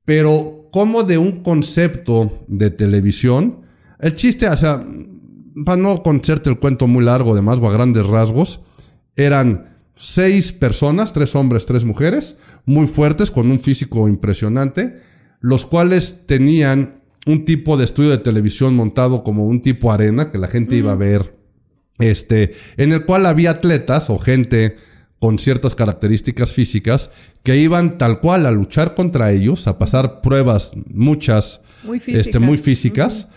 Pero 0.05 0.69
como 0.73 1.03
de 1.03 1.19
un 1.19 1.43
concepto 1.43 2.45
de 2.49 2.71
televisión, 2.71 3.63
el 4.01 4.15
chiste, 4.15 4.49
o 4.49 4.57
sea, 4.57 4.85
para 5.65 5.81
no 5.81 6.03
conocerte 6.03 6.51
el 6.51 6.59
cuento 6.59 6.87
muy 6.87 7.05
largo, 7.05 7.33
además, 7.33 7.59
o 7.61 7.69
a 7.69 7.73
grandes 7.73 8.07
rasgos, 8.07 8.61
eran 9.17 9.77
seis 9.95 10.53
personas, 10.53 11.13
tres 11.13 11.35
hombres, 11.37 11.67
tres 11.67 11.85
mujeres, 11.85 12.37
muy 12.67 12.87
fuertes, 12.87 13.31
con 13.31 13.51
un 13.51 13.59
físico 13.59 14.09
impresionante, 14.09 15.01
los 15.41 15.65
cuales 15.65 16.27
tenían 16.27 17.04
un 17.27 17.45
tipo 17.45 17.77
de 17.77 17.85
estudio 17.85 18.11
de 18.11 18.19
televisión 18.19 18.75
montado 18.75 19.25
como 19.25 19.47
un 19.47 19.63
tipo 19.63 19.93
arena, 19.93 20.31
que 20.31 20.39
la 20.39 20.49
gente 20.49 20.77
iba 20.77 20.93
a 20.93 20.97
ver, 20.97 21.37
este, 21.99 22.55
en 22.77 22.93
el 22.93 23.05
cual 23.05 23.27
había 23.27 23.51
atletas 23.51 24.11
o 24.11 24.19
gente 24.19 24.77
con 25.19 25.39
ciertas 25.39 25.75
características 25.75 26.53
físicas 26.53 27.11
que 27.43 27.57
iban 27.57 27.97
tal 27.97 28.21
cual 28.21 28.45
a 28.45 28.51
luchar 28.51 28.95
contra 28.95 29.33
ellos, 29.33 29.67
a 29.67 29.79
pasar 29.79 30.21
pruebas 30.21 30.73
muchas, 30.93 31.61
Muy 31.83 31.97
este, 31.99 32.13
físicas. 32.13 32.43
muy 32.43 32.57
físicas. 32.59 33.29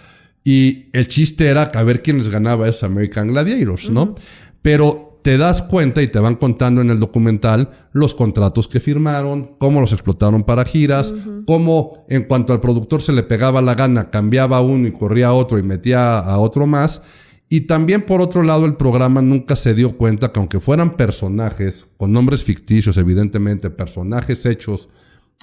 Y 0.43 0.85
el 0.93 1.07
chiste 1.07 1.47
era 1.47 1.63
a 1.63 1.83
ver 1.83 2.01
quién 2.01 2.17
les 2.17 2.29
ganaba 2.29 2.67
esos 2.67 2.83
American 2.83 3.27
Gladiators, 3.27 3.89
¿no? 3.89 4.15
Pero 4.61 5.06
te 5.27 5.37
das 5.37 5.61
cuenta 5.61 6.01
y 6.01 6.07
te 6.07 6.19
van 6.19 6.37
contando 6.37 6.79
en 6.79 6.89
el 6.89 6.99
documental 6.99 7.89
los 7.91 8.13
contratos 8.13 8.69
que 8.69 8.79
firmaron, 8.79 9.57
cómo 9.59 9.81
los 9.81 9.91
explotaron 9.91 10.45
para 10.45 10.63
giras, 10.63 11.13
cómo 11.45 12.05
en 12.07 12.23
cuanto 12.23 12.53
al 12.53 12.61
productor 12.61 13.01
se 13.01 13.11
le 13.11 13.23
pegaba 13.23 13.61
la 13.61 13.75
gana, 13.75 14.09
cambiaba 14.09 14.61
uno 14.61 14.87
y 14.87 14.93
corría 14.93 15.27
a 15.27 15.33
otro 15.33 15.59
y 15.59 15.63
metía 15.63 16.17
a 16.17 16.37
otro 16.37 16.65
más. 16.65 17.01
Y 17.49 17.67
también 17.67 18.03
por 18.03 18.21
otro 18.21 18.41
lado 18.41 18.65
el 18.65 18.77
programa 18.77 19.21
nunca 19.21 19.57
se 19.57 19.73
dio 19.73 19.97
cuenta 19.97 20.31
que 20.31 20.39
aunque 20.39 20.61
fueran 20.61 20.95
personajes, 20.95 21.87
con 21.97 22.13
nombres 22.13 22.45
ficticios 22.45 22.95
evidentemente, 22.95 23.69
personajes 23.69 24.45
hechos 24.45 24.87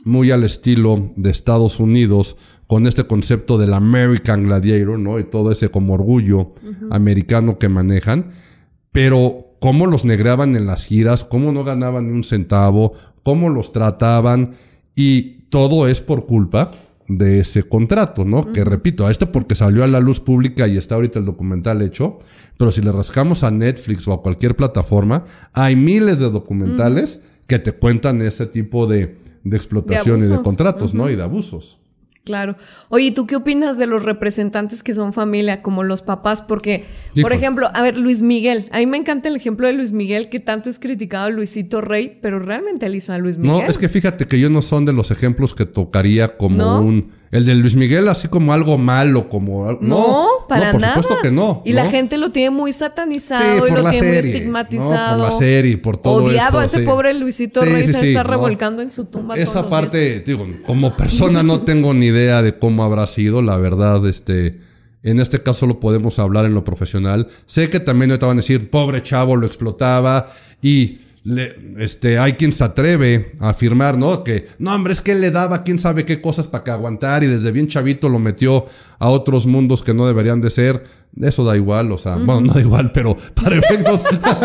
muy 0.07 0.31
al 0.31 0.45
estilo 0.45 1.13
de 1.17 1.29
Estados 1.29 1.79
Unidos, 1.79 2.39
con 2.67 2.87
este 2.87 3.05
concepto 3.05 3.59
del 3.59 3.75
American 3.75 4.45
Gladiator, 4.45 4.99
¿no? 4.99 5.19
Y 5.19 5.25
todo 5.25 5.53
ese 5.53 5.69
como 5.69 5.93
orgullo 5.93 6.53
americano 6.91 7.59
que 7.59 7.69
manejan. 7.69 8.33
Pero 8.91 9.44
cómo 9.65 9.87
los 9.87 10.05
negreaban 10.05 10.57
en 10.57 10.67
las 10.67 10.85
giras, 10.85 11.25
cómo 11.25 11.51
no 11.51 11.65
ganaban 11.65 12.07
ni 12.07 12.13
un 12.13 12.23
centavo, 12.23 12.93
cómo 13.23 13.49
los 13.49 13.73
trataban. 13.73 14.57
Y 14.95 15.47
todo 15.49 15.89
es 15.89 16.03
por 16.03 16.27
culpa 16.27 16.73
de 17.09 17.41
ese 17.41 17.63
contrato, 17.63 18.27
¿no? 18.27 18.53
Que 18.53 18.63
repito, 18.63 19.07
a 19.07 19.11
este 19.11 19.25
porque 19.25 19.55
salió 19.55 19.83
a 19.83 19.87
la 19.87 20.01
luz 20.01 20.21
pública 20.21 20.69
y 20.69 20.77
está 20.77 20.97
ahorita 20.97 21.19
el 21.19 21.25
documental 21.25 21.81
hecho. 21.81 22.19
Pero 22.59 22.73
si 22.73 22.83
le 22.83 22.93
rascamos 22.93 23.43
a 23.43 23.51
Netflix 23.51 24.07
o 24.07 24.13
a 24.13 24.21
cualquier 24.21 24.55
plataforma, 24.55 25.25
hay 25.55 25.77
miles 25.77 26.19
de 26.19 26.29
documentales 26.29 27.23
que 27.47 27.59
te 27.59 27.73
cuentan 27.73 28.21
ese 28.21 28.45
tipo 28.45 28.87
de, 28.87 29.17
de 29.45 29.57
explotación 29.57 30.21
y 30.21 30.27
de 30.27 30.43
contratos, 30.43 30.93
¿no? 30.93 31.09
Y 31.09 31.17
de 31.17 31.23
abusos. 31.23 31.79
Claro. 32.25 32.57
Oye, 32.89 33.07
¿y 33.07 33.11
¿tú 33.11 33.27
qué 33.27 33.37
opinas 33.37 33.77
de 33.77 33.87
los 33.87 34.03
representantes 34.03 34.83
que 34.83 34.95
son 34.95 35.13
familia, 35.13 35.61
como 35.61 35.83
los 35.83 36.01
papás? 36.01 36.41
Porque, 36.41 36.87
por 37.21 37.35
ejemplo, 37.35 37.71
a 37.75 37.83
ver, 37.83 37.99
Luis 37.99 38.23
Miguel. 38.23 38.67
A 38.73 38.79
mí 38.79 38.87
me 38.87 38.97
encanta 38.97 39.29
el 39.29 39.37
ejemplo 39.37 39.67
de 39.67 39.75
Luis 39.75 39.93
Miguel, 39.93 40.31
que 40.31 40.41
tanto 40.41 40.71
es 40.71 40.79
criticado 40.79 41.27
a 41.27 41.29
Luisito 41.29 41.83
Rey, 41.83 42.19
pero 42.23 42.39
realmente 42.39 42.87
él 42.87 42.95
hizo 42.95 43.13
a 43.13 43.19
Luis 43.19 43.37
Miguel. 43.37 43.59
No, 43.59 43.71
es 43.71 43.77
que 43.77 43.91
fíjate 43.91 44.27
que 44.27 44.41
yo 44.41 44.49
no 44.49 44.63
son 44.63 44.87
de 44.87 44.95
los 44.95 45.11
ejemplos 45.11 45.55
que 45.55 45.67
tocaría 45.67 46.39
como 46.39 46.57
¿No? 46.57 46.81
un... 46.81 47.13
El 47.35 47.45
de 47.47 47.55
Luis 47.57 47.75
Miguel 47.75 48.07
así 48.09 48.29
como 48.29 48.53
algo 48.53 48.79
malo, 48.79 49.29
como... 49.29 49.69
al- 49.69 49.79
No, 49.81 50.29
para 50.49 50.71
por 50.71 50.81
nada. 50.81 50.95
supuesto 50.95 51.21
que 51.21 51.31
no. 51.33 51.63
Y 51.65 51.71
¿no? 51.71 51.77
la 51.77 51.91
gente 51.91 52.17
lo 52.17 52.31
tiene 52.31 52.51
muy 52.51 52.73
Sí, 52.73 52.79
satanizado 52.79 53.67
y 53.67 53.71
por 53.73 53.83
lo 53.83 53.91
tiene 53.91 54.07
muy 54.09 54.17
estigmatizado. 54.19 55.17
¿no? 55.19 55.25
Por 55.25 55.33
la 55.33 55.39
serie, 55.39 55.77
por 55.79 55.97
todo 55.97 56.25
Odiado 56.25 56.47
esto, 56.47 56.59
a 56.61 56.65
ese 56.65 56.79
sí. 56.81 56.85
pobre 56.87 57.13
Luisito 57.15 57.63
Sí, 57.65 57.69
Rey 57.71 57.87
se 57.89 58.07
está 58.09 58.23
¿no? 58.23 58.31
revolcando 58.31 58.83
en 58.83 58.91
su 58.93 59.07
tumba. 59.07 59.35
todos 59.35 59.49
Esa 59.49 59.63
los 59.63 59.71
parte, 59.71 60.21
digo, 60.21 60.47
como 60.65 60.97
persona 60.97 61.43
no 61.43 61.63
tengo 61.63 61.93
ni 61.93 62.07
idea 62.07 62.41
de 62.41 62.57
cómo 62.59 62.85
habrá 62.85 63.07
sido, 63.09 63.43
la 63.43 63.57
verdad, 63.57 64.07
este... 64.09 64.61
En 65.03 65.21
este 65.21 65.43
caso 65.43 65.67
lo 65.67 65.81
podemos 65.81 66.19
hablar 66.19 66.47
en 66.47 66.55
lo 66.55 66.65
profesional. 66.65 67.29
Sé 67.45 67.69
que 67.69 67.79
también 67.79 68.11
ahorita 68.13 68.25
van 68.27 68.39
a 68.39 68.41
decir, 68.41 68.71
pobre 68.71 69.03
chavo, 69.03 69.37
lo 69.37 69.47
explotaba 69.47 70.29
y... 70.63 71.01
Le, 71.25 71.55
este, 71.79 72.19
hay 72.19 72.35
quien 72.35 72.53
se 72.53 72.63
atreve 72.65 73.33
a 73.41 73.49
afirmar, 73.49 73.97
¿no? 73.97 74.23
Que, 74.25 74.49
no, 74.59 74.75
hombre, 74.75 74.93
es 74.93 75.01
que 75.01 75.13
él 75.13 75.23
le 75.23 75.31
daba 75.31 75.63
quién 75.63 75.79
sabe 75.79 76.05
qué 76.05 76.21
cosas 76.21 76.49
para 76.49 76.65
que 76.65 76.71
aguantar 76.71 77.25
y 77.25 77.27
desde 77.29 77.51
bien 77.51 77.67
chavito 77.67 78.11
lo 78.11 78.19
metió 78.19 78.67
a 78.99 79.09
otros 79.09 79.47
mundos 79.47 79.83
que 79.83 79.95
no 79.95 80.07
deberían 80.07 80.43
de 80.43 80.51
ser. 80.51 80.85
Eso 81.19 81.43
da 81.45 81.57
igual, 81.57 81.93
o 81.93 81.99
sea, 81.99 82.17
bueno, 82.17 82.43
no 82.43 82.53
da 82.53 82.61
igual, 82.61 82.93
pero 82.93 83.17
para 83.35 83.57
efectos. 83.57 84.03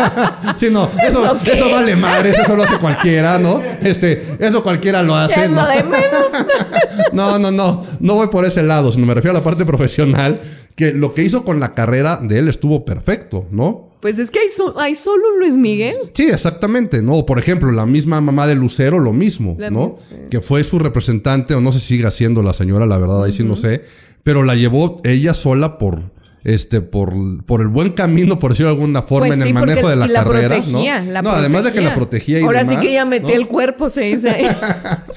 sí, 0.56 0.68
no, 0.70 0.88
eso, 1.06 1.36
¿Eso 1.44 1.68
vale 1.68 1.96
madres, 1.96 2.38
eso 2.38 2.56
lo 2.56 2.62
hace 2.62 2.78
cualquiera, 2.78 3.38
¿no? 3.38 3.60
Este, 3.82 4.36
eso 4.38 4.62
cualquiera 4.62 5.02
lo 5.02 5.14
hace, 5.16 5.48
¿no? 5.48 5.62
lo 5.62 5.68
de 5.68 5.82
menos. 5.82 6.30
No, 7.12 7.38
no, 7.38 7.50
no. 7.50 7.84
No 7.98 8.14
voy 8.14 8.28
por 8.28 8.44
ese 8.44 8.62
lado, 8.62 8.92
sino 8.92 9.04
me 9.04 9.14
refiero 9.14 9.36
a 9.36 9.40
la 9.40 9.44
parte 9.44 9.66
profesional. 9.66 10.40
Que 10.76 10.92
lo 10.92 11.12
que 11.12 11.24
hizo 11.24 11.44
con 11.44 11.60
la 11.60 11.72
carrera 11.72 12.20
de 12.22 12.38
él 12.38 12.48
estuvo 12.48 12.84
perfecto, 12.84 13.46
¿no? 13.50 13.89
Pues 14.00 14.18
es 14.18 14.30
que 14.30 14.38
hay, 14.40 14.48
so- 14.48 14.78
hay 14.78 14.94
solo 14.94 15.22
un 15.34 15.40
Luis 15.40 15.56
Miguel. 15.56 15.96
Sí, 16.14 16.24
exactamente, 16.28 17.02
¿no? 17.02 17.24
Por 17.26 17.38
ejemplo, 17.38 17.70
la 17.72 17.86
misma 17.86 18.20
mamá 18.20 18.46
de 18.46 18.54
Lucero, 18.54 18.98
lo 18.98 19.12
mismo, 19.12 19.56
La 19.58 19.70
¿no? 19.70 19.96
sí. 19.98 20.14
Que 20.30 20.40
fue 20.40 20.64
su 20.64 20.78
representante, 20.78 21.54
o 21.54 21.60
no 21.60 21.72
sé 21.72 21.80
si 21.80 21.96
siga 21.96 22.10
siendo 22.10 22.42
la 22.42 22.54
señora, 22.54 22.86
la 22.86 22.98
verdad, 22.98 23.24
ahí 23.24 23.32
sí 23.32 23.44
no 23.44 23.56
sé. 23.56 23.82
Pero 24.22 24.42
la 24.44 24.54
llevó 24.54 25.00
ella 25.04 25.32
sola 25.34 25.78
por, 25.78 26.02
este, 26.44 26.80
por, 26.80 27.12
por 27.44 27.60
el 27.60 27.68
buen 27.68 27.92
camino, 27.92 28.38
por 28.38 28.52
decirlo 28.52 28.70
de 28.70 28.76
alguna 28.76 29.02
forma, 29.02 29.28
Pues 29.28 29.38
en 29.38 29.42
sí, 29.42 29.48
el 29.48 29.54
manejo 29.54 29.88
de 29.88 29.96
la, 29.96 30.06
la 30.06 30.24
carrera, 30.24 30.48
protegía, 30.56 31.00
¿no? 31.00 31.12
la 31.12 31.22
no, 31.22 31.30
además 31.30 31.64
de 31.64 31.72
que 31.72 31.80
la 31.80 31.94
protegía 31.94 32.40
y 32.40 32.42
Ahora 32.44 32.64
sí 32.64 32.76
que 32.76 32.90
ella 32.90 33.04
¿no? 33.04 33.12
el 33.28 33.46
cuerpo, 33.46 33.88
se 33.88 34.02
dice. 34.02 34.36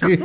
Sí, 0.06 0.20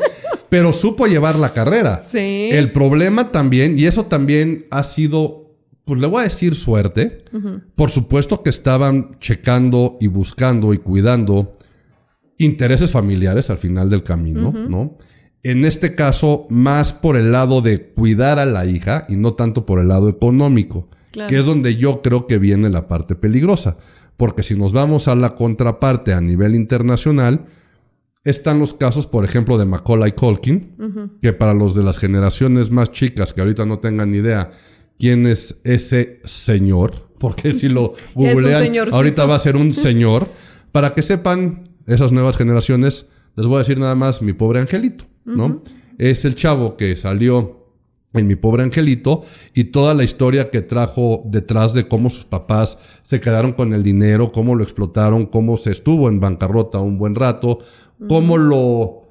pero 0.48 0.72
supo 0.72 1.06
llevar 1.06 1.36
la 1.36 1.52
carrera. 1.52 2.00
Sí. 2.02 2.48
El 2.52 2.72
problema 2.72 3.30
también, 3.30 3.78
y 3.78 3.84
eso 3.86 4.06
también 4.06 4.66
ha 4.70 4.82
sido, 4.82 5.47
pues 5.88 6.00
le 6.00 6.06
voy 6.06 6.20
a 6.20 6.24
decir 6.24 6.54
suerte. 6.54 7.18
Por 7.74 7.90
supuesto 7.90 8.42
que 8.42 8.50
estaban 8.50 9.18
checando 9.18 9.96
y 10.00 10.06
buscando 10.06 10.72
y 10.74 10.78
cuidando 10.78 11.56
intereses 12.38 12.90
familiares 12.92 13.50
al 13.50 13.58
final 13.58 13.90
del 13.90 14.02
camino, 14.04 14.52
¿no? 14.52 14.96
En 15.42 15.64
este 15.64 15.94
caso, 15.94 16.46
más 16.50 16.92
por 16.92 17.16
el 17.16 17.32
lado 17.32 17.62
de 17.62 17.88
cuidar 17.90 18.38
a 18.38 18.44
la 18.44 18.66
hija 18.66 19.06
y 19.08 19.16
no 19.16 19.34
tanto 19.34 19.64
por 19.66 19.80
el 19.80 19.88
lado 19.88 20.08
económico, 20.08 20.88
Claro. 21.10 21.30
que 21.30 21.38
es 21.38 21.44
donde 21.46 21.76
yo 21.76 22.02
creo 22.02 22.26
que 22.26 22.38
viene 22.38 22.68
la 22.70 22.86
parte 22.86 23.14
peligrosa. 23.14 23.78
Porque 24.16 24.42
si 24.42 24.56
nos 24.56 24.72
vamos 24.72 25.08
a 25.08 25.14
la 25.14 25.34
contraparte 25.36 26.12
a 26.12 26.20
nivel 26.20 26.54
internacional, 26.54 27.46
están 28.24 28.58
los 28.58 28.74
casos, 28.74 29.06
por 29.06 29.24
ejemplo, 29.24 29.56
de 29.58 29.64
Macaulay 29.64 30.12
Culkin, 30.12 31.16
que 31.22 31.32
para 31.32 31.54
los 31.54 31.74
de 31.74 31.82
las 31.82 31.98
generaciones 31.98 32.70
más 32.70 32.90
chicas 32.92 33.32
que 33.32 33.40
ahorita 33.40 33.64
no 33.64 33.78
tengan 33.78 34.10
ni 34.10 34.18
idea 34.18 34.50
quién 34.98 35.26
es 35.26 35.60
ese 35.64 36.20
señor, 36.24 37.08
porque 37.18 37.54
si 37.54 37.68
lo 37.68 37.94
googlean, 38.14 38.72
ahorita 38.92 39.26
va 39.26 39.36
a 39.36 39.40
ser 39.40 39.56
un 39.56 39.74
señor, 39.74 40.30
para 40.72 40.94
que 40.94 41.02
sepan 41.02 41.70
esas 41.86 42.12
nuevas 42.12 42.36
generaciones 42.36 43.08
Les 43.34 43.46
voy 43.46 43.56
a 43.56 43.58
decir 43.60 43.78
nada 43.78 43.94
más 43.94 44.20
mi 44.20 44.32
pobre 44.32 44.60
angelito, 44.60 45.04
¿no? 45.24 45.62
Es 45.96 46.24
el 46.24 46.34
chavo 46.34 46.76
que 46.76 46.96
salió 46.96 47.58
en 48.14 48.26
mi 48.26 48.36
pobre 48.36 48.62
angelito 48.62 49.24
y 49.54 49.64
toda 49.64 49.94
la 49.94 50.02
historia 50.02 50.50
que 50.50 50.62
trajo 50.62 51.22
detrás 51.26 51.74
de 51.74 51.86
cómo 51.86 52.10
sus 52.10 52.24
papás 52.24 52.78
se 53.02 53.20
quedaron 53.20 53.52
con 53.52 53.74
el 53.74 53.82
dinero, 53.82 54.32
cómo 54.32 54.54
lo 54.54 54.64
explotaron, 54.64 55.26
cómo 55.26 55.56
se 55.56 55.72
estuvo 55.72 56.08
en 56.08 56.20
bancarrota 56.20 56.78
un 56.78 56.98
buen 56.98 57.14
rato, 57.14 57.60
cómo 58.08 58.38
lo 58.38 59.02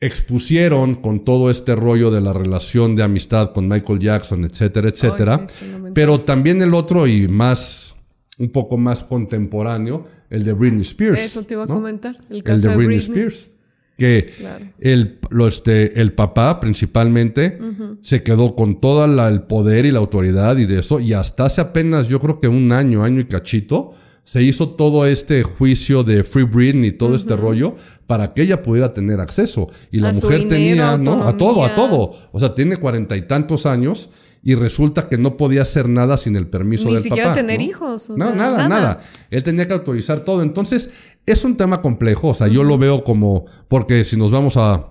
expusieron 0.00 0.94
con 0.94 1.24
todo 1.24 1.50
este 1.50 1.74
rollo 1.74 2.10
de 2.10 2.20
la 2.20 2.32
relación 2.32 2.94
de 2.94 3.02
amistad 3.02 3.52
con 3.52 3.68
Michael 3.68 3.98
Jackson, 3.98 4.44
etcétera, 4.44 4.88
etcétera. 4.88 5.46
Sí. 5.58 5.66
Pero 5.94 6.20
también 6.20 6.62
el 6.62 6.74
otro 6.74 7.06
y 7.06 7.26
más, 7.28 7.96
un 8.38 8.50
poco 8.50 8.76
más 8.76 9.02
contemporáneo, 9.02 10.06
el 10.30 10.44
de 10.44 10.52
Britney 10.52 10.82
Spears. 10.82 11.18
Eso 11.20 11.42
te 11.42 11.54
iba 11.54 11.64
a 11.64 11.66
comentar. 11.66 12.14
El 12.30 12.36
El 12.36 12.42
caso 12.44 12.68
de 12.68 12.76
Britney, 12.76 12.98
Spears. 12.98 13.48
Que 13.96 14.32
Claro. 14.38 14.66
el, 14.78 15.18
lo, 15.30 15.48
este, 15.48 16.00
el 16.00 16.12
papá 16.12 16.60
principalmente 16.60 17.58
se 18.00 18.22
quedó 18.22 18.54
con 18.54 18.80
todo 18.80 19.04
el 19.26 19.42
poder 19.42 19.86
y 19.86 19.90
la 19.90 19.98
autoridad 19.98 20.56
y 20.58 20.66
de 20.66 20.78
eso. 20.78 21.00
Y 21.00 21.14
hasta 21.14 21.46
hace 21.46 21.60
apenas, 21.60 22.06
yo 22.06 22.20
creo 22.20 22.38
que 22.40 22.46
un 22.46 22.70
año, 22.70 23.02
año 23.02 23.20
y 23.20 23.24
cachito, 23.24 23.94
se 24.28 24.42
hizo 24.42 24.68
todo 24.68 25.06
este 25.06 25.42
juicio 25.42 26.04
de 26.04 26.22
Free 26.22 26.42
Britney 26.42 26.90
y 26.90 26.92
todo 26.92 27.14
este 27.14 27.34
rollo 27.34 27.76
para 28.06 28.34
que 28.34 28.42
ella 28.42 28.60
pudiera 28.60 28.92
tener 28.92 29.20
acceso. 29.20 29.70
Y 29.90 30.00
la 30.00 30.10
A 30.10 30.12
mujer 30.12 30.40
dinero, 30.40 30.48
tenía, 30.50 30.98
¿no? 30.98 31.26
A 31.26 31.38
todo, 31.38 31.64
a 31.64 31.74
todo. 31.74 32.14
O 32.30 32.38
sea, 32.38 32.54
tiene 32.54 32.76
cuarenta 32.76 33.16
y 33.16 33.22
tantos 33.22 33.64
años 33.64 34.10
y 34.42 34.54
resulta 34.54 35.08
que 35.08 35.16
no 35.16 35.38
podía 35.38 35.62
hacer 35.62 35.88
nada 35.88 36.18
sin 36.18 36.36
el 36.36 36.46
permiso 36.46 36.88
Ni 36.88 36.92
del 36.96 37.02
siquiera 37.04 37.28
papá. 37.30 37.36
tener 37.36 37.58
¿no? 37.58 37.64
hijos, 37.64 38.10
o 38.10 38.18
no, 38.18 38.26
sea, 38.26 38.34
nada, 38.34 38.68
nada, 38.68 38.68
nada. 38.68 39.00
Él 39.30 39.42
tenía 39.42 39.66
que 39.66 39.72
autorizar 39.72 40.20
todo. 40.20 40.42
Entonces, 40.42 40.90
es 41.24 41.42
un 41.46 41.56
tema 41.56 41.80
complejo. 41.80 42.28
O 42.28 42.34
sea, 42.34 42.48
yo 42.48 42.64
lo 42.64 42.76
veo 42.76 43.04
como, 43.04 43.46
porque 43.66 44.04
si 44.04 44.18
nos 44.18 44.30
vamos 44.30 44.58
a, 44.58 44.90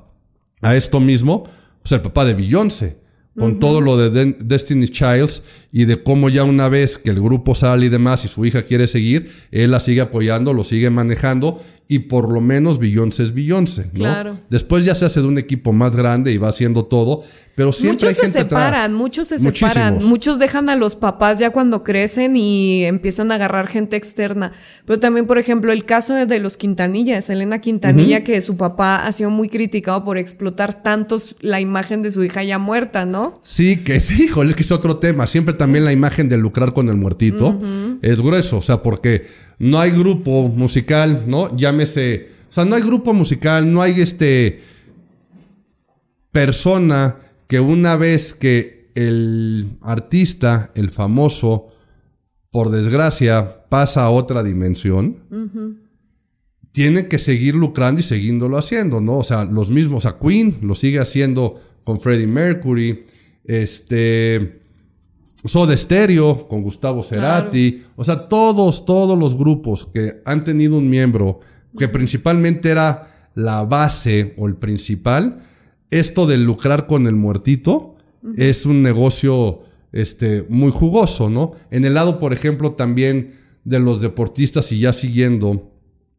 a 0.64 0.76
esto 0.76 1.00
mismo, 1.00 1.44
pues 1.84 1.92
el 1.92 2.02
papá 2.02 2.26
de 2.26 2.34
Beyoncé, 2.34 2.98
con 3.38 3.60
todo 3.60 3.82
lo 3.82 3.98
de 3.98 4.10
Den- 4.10 4.38
Destiny's 4.40 4.92
Childs 4.92 5.44
y 5.72 5.86
de 5.86 6.02
cómo 6.02 6.30
ya 6.30 6.44
una 6.44 6.70
vez 6.70 6.98
que 6.98 7.12
el 7.12 7.22
grupo 7.22 7.54
sale 7.54 7.86
y 7.86 7.90
demás 7.90 8.26
y 8.26 8.28
su 8.28 8.46
hija 8.46 8.64
quiere 8.64 8.88
seguir, 8.88 9.30
él 9.52 9.72
la 9.72 9.80
sigue 9.80 10.02
apoyando, 10.02 10.54
lo 10.54 10.64
sigue 10.64 10.90
manejando 10.90 11.62
y 11.90 12.00
por 12.00 12.30
lo 12.30 12.42
menos 12.42 12.80
Beyoncé 12.80 13.24
es 13.24 13.34
Beyoncé, 13.34 13.84
¿no? 13.86 13.92
Claro. 13.94 14.40
Después 14.50 14.84
ya 14.84 14.94
se 14.94 15.06
hace 15.06 15.22
de 15.22 15.28
un 15.28 15.38
equipo 15.38 15.72
más 15.72 15.96
grande 15.96 16.34
y 16.34 16.38
va 16.38 16.50
haciendo 16.50 16.86
todo, 16.86 17.24
pero 17.56 17.72
siempre 17.72 17.94
muchos 17.94 18.10
hay 18.10 18.16
se 18.16 18.22
gente 18.24 18.40
separan, 18.40 18.74
atrás. 18.74 18.92
muchos 18.92 19.28
se 19.30 19.40
Muchísimos. 19.40 19.74
separan, 19.74 20.06
muchos 20.06 20.38
dejan 20.38 20.70
a 20.70 20.76
los 20.76 20.96
papás 20.98 21.40
ya 21.40 21.52
cuando 21.52 21.84
crecen 21.84 22.36
y 22.36 22.84
empiezan 22.84 23.32
a 23.32 23.36
agarrar 23.36 23.68
gente 23.68 23.96
externa. 23.96 24.52
Pero 24.86 25.00
también, 25.00 25.28
por 25.28 25.38
ejemplo, 25.38 25.72
el 25.72 25.86
caso 25.86 26.14
de, 26.14 26.40
los 26.40 26.58
Quintanilla, 26.58 27.22
Selena 27.22 27.60
Quintanilla, 27.60 28.24
que 28.24 28.40
su 28.42 28.58
papá 28.58 29.08
ha 29.08 29.12
sido 29.14 29.30
muy 29.30 29.48
criticado 29.48 30.04
por 30.04 30.18
explotar 30.18 30.84
tantos 30.84 31.38
la 31.40 31.62
imagen 31.62 32.02
de 32.02 32.12
su 32.12 32.24
hija 32.24 32.44
ya 32.44 32.60
muerta, 32.60 33.06
¿no? 33.06 33.40
Sí, 33.44 33.78
que 33.78 34.02
sí, 34.02 34.26
híjole, 34.26 34.52
es 34.52 34.56
que 34.58 34.64
es 34.64 34.72
otro 34.72 34.98
tema. 34.98 35.26
Siempre 35.26 35.54
también 35.54 35.86
la 35.86 35.94
imagen 35.94 36.28
de 36.28 36.38
lucrar 36.38 36.74
con 36.74 36.90
el 36.90 36.96
muertito 36.96 37.60
es 38.02 38.22
grueso. 38.22 38.58
O 38.58 38.62
sea, 38.62 38.82
porque 38.82 39.47
no 39.60 39.80
hay 39.80 39.92
grupo 39.92 40.48
musical, 40.50 41.24
¿no? 41.28 41.56
Llámese. 41.56 42.30
O 42.50 42.54
sea, 42.54 42.66
no 42.66 42.76
hay 42.76 42.82
grupo 42.82 43.14
musical, 43.14 43.72
no 43.72 43.82
hay 43.82 44.02
este. 44.02 44.62
persona 46.32 47.18
que 47.48 47.60
una 47.60 47.96
vez 47.96 48.34
que 48.34 48.92
el 48.94 49.78
artista, 49.82 50.72
el 50.76 50.90
famoso, 50.90 51.68
por 52.52 52.70
desgracia, 52.70 53.66
pasa 53.70 54.04
a 54.04 54.10
otra 54.10 54.44
dimensión, 54.44 55.78
tiene 56.72 57.08
que 57.08 57.20
seguir 57.20 57.56
lucrando 57.56 58.02
y 58.02 58.04
siguiéndolo 58.04 58.58
haciendo, 58.58 59.02
¿no? 59.02 59.18
O 59.18 59.24
sea, 59.24 59.46
los 59.46 59.70
mismos, 59.70 60.06
a 60.06 60.20
Queen 60.20 60.58
lo 60.62 60.76
sigue 60.76 61.00
haciendo 61.00 61.62
con 61.84 62.00
Freddie 62.00 62.28
Mercury, 62.28 63.06
este, 63.46 64.62
Soda 65.48 65.76
Stereo 65.76 66.48
con 66.48 66.62
Gustavo 66.62 67.04
Cerati, 67.04 67.84
o 67.96 68.04
sea, 68.04 68.28
todos, 68.28 68.86
todos 68.86 69.18
los 69.18 69.38
grupos 69.38 69.88
que 69.94 70.22
han 70.26 70.44
tenido 70.44 70.78
un 70.78 70.90
miembro 70.90 71.40
que 71.78 71.88
principalmente 71.88 72.70
era 72.70 73.30
la 73.36 73.64
base 73.64 74.34
o 74.38 74.48
el 74.48 74.56
principal, 74.56 75.44
esto 75.92 76.26
de 76.26 76.38
lucrar 76.38 76.88
con 76.88 77.08
el 77.08 77.16
muertito 77.16 77.96
es 78.36 78.66
un 78.66 78.84
negocio 78.84 79.62
este, 79.92 80.46
muy 80.50 80.72
jugoso, 80.72 81.30
¿no? 81.30 81.54
En 81.72 81.86
el 81.86 81.94
lado, 81.94 82.20
por 82.20 82.34
ejemplo, 82.34 82.74
también 82.74 83.36
de 83.64 83.80
los 83.80 84.02
deportistas 84.02 84.72
y 84.72 84.80
ya 84.80 84.92
siguiendo 84.92 85.72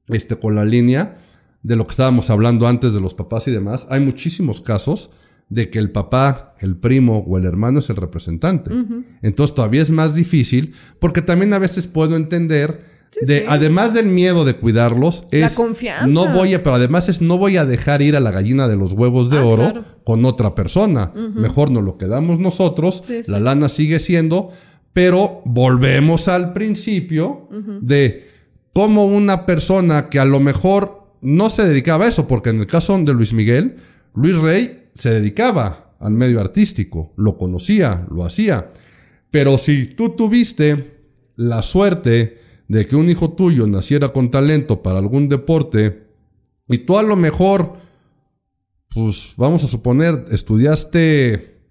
este, 0.08 0.36
con 0.36 0.54
la 0.54 0.64
línea 0.64 1.18
de 1.62 1.76
lo 1.76 1.86
que 1.86 1.90
estábamos 1.90 2.30
hablando 2.30 2.66
antes 2.66 2.94
de 2.94 3.00
los 3.00 3.14
papás 3.14 3.48
y 3.48 3.50
demás, 3.50 3.86
hay 3.90 4.00
muchísimos 4.00 4.60
casos 4.60 5.10
de 5.48 5.70
que 5.70 5.78
el 5.78 5.90
papá, 5.90 6.54
el 6.60 6.76
primo 6.76 7.24
o 7.26 7.38
el 7.38 7.44
hermano 7.46 7.78
es 7.78 7.88
el 7.90 7.96
representante. 7.96 8.70
Entonces 9.22 9.54
todavía 9.54 9.82
es 9.82 9.90
más 9.90 10.14
difícil 10.14 10.74
porque 10.98 11.22
también 11.22 11.52
a 11.54 11.58
veces 11.58 11.86
puedo 11.86 12.16
entender 12.16 12.84
de, 13.22 13.38
sí. 13.40 13.44
además 13.48 13.94
del 13.94 14.06
miedo 14.08 14.44
de 14.44 14.52
cuidarlos, 14.54 15.24
La 15.32 15.46
es 15.46 15.54
confianza. 15.54 16.06
no 16.06 16.28
voy 16.28 16.52
a, 16.52 16.62
pero 16.62 16.74
además 16.76 17.08
es 17.08 17.22
no 17.22 17.38
voy 17.38 17.56
a 17.56 17.64
dejar 17.64 18.02
ir 18.02 18.14
a 18.16 18.20
la 18.20 18.30
gallina 18.30 18.68
de 18.68 18.76
los 18.76 18.92
huevos 18.92 19.30
de 19.30 19.38
Ah, 19.38 19.44
oro 19.46 19.62
claro. 19.62 19.84
con 20.04 20.26
otra 20.26 20.54
persona. 20.54 21.12
Mejor 21.34 21.70
nos 21.70 21.82
lo 21.84 21.96
quedamos 21.96 22.38
nosotros, 22.38 23.00
Sí, 23.04 23.20
la 23.28 23.40
lana 23.40 23.70
sigue 23.70 23.98
siendo, 23.98 24.50
pero 24.92 25.40
volvemos 25.46 26.28
al 26.28 26.52
principio 26.52 27.48
de 27.80 28.28
cómo 28.74 29.06
una 29.06 29.46
persona 29.46 30.10
que 30.10 30.18
a 30.18 30.26
lo 30.26 30.38
mejor 30.40 31.04
no 31.22 31.48
se 31.48 31.66
dedicaba 31.66 32.04
a 32.04 32.08
eso, 32.08 32.28
porque 32.28 32.50
en 32.50 32.60
el 32.60 32.66
caso 32.66 32.96
de 32.98 33.14
Luis 33.14 33.32
Miguel, 33.32 33.76
Luis 34.14 34.36
Rey 34.36 34.87
se 34.98 35.10
dedicaba 35.10 35.96
al 36.00 36.12
medio 36.12 36.40
artístico, 36.40 37.12
lo 37.16 37.38
conocía, 37.38 38.06
lo 38.10 38.24
hacía. 38.24 38.68
Pero 39.30 39.58
si 39.58 39.86
tú 39.86 40.10
tuviste 40.10 40.98
la 41.36 41.62
suerte 41.62 42.34
de 42.68 42.86
que 42.86 42.96
un 42.96 43.08
hijo 43.08 43.32
tuyo 43.32 43.66
naciera 43.66 44.12
con 44.12 44.30
talento 44.30 44.82
para 44.82 44.98
algún 44.98 45.28
deporte 45.28 46.08
y 46.68 46.78
tú 46.78 46.98
a 46.98 47.02
lo 47.02 47.16
mejor, 47.16 47.78
pues 48.94 49.34
vamos 49.36 49.64
a 49.64 49.68
suponer, 49.68 50.26
estudiaste, 50.30 51.62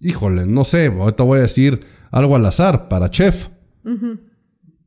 híjole, 0.00 0.46
no 0.46 0.64
sé, 0.64 0.86
ahorita 0.86 1.22
voy 1.22 1.38
a 1.38 1.42
decir 1.42 1.80
algo 2.10 2.36
al 2.36 2.44
azar, 2.44 2.88
para 2.88 3.10
chef. 3.10 3.48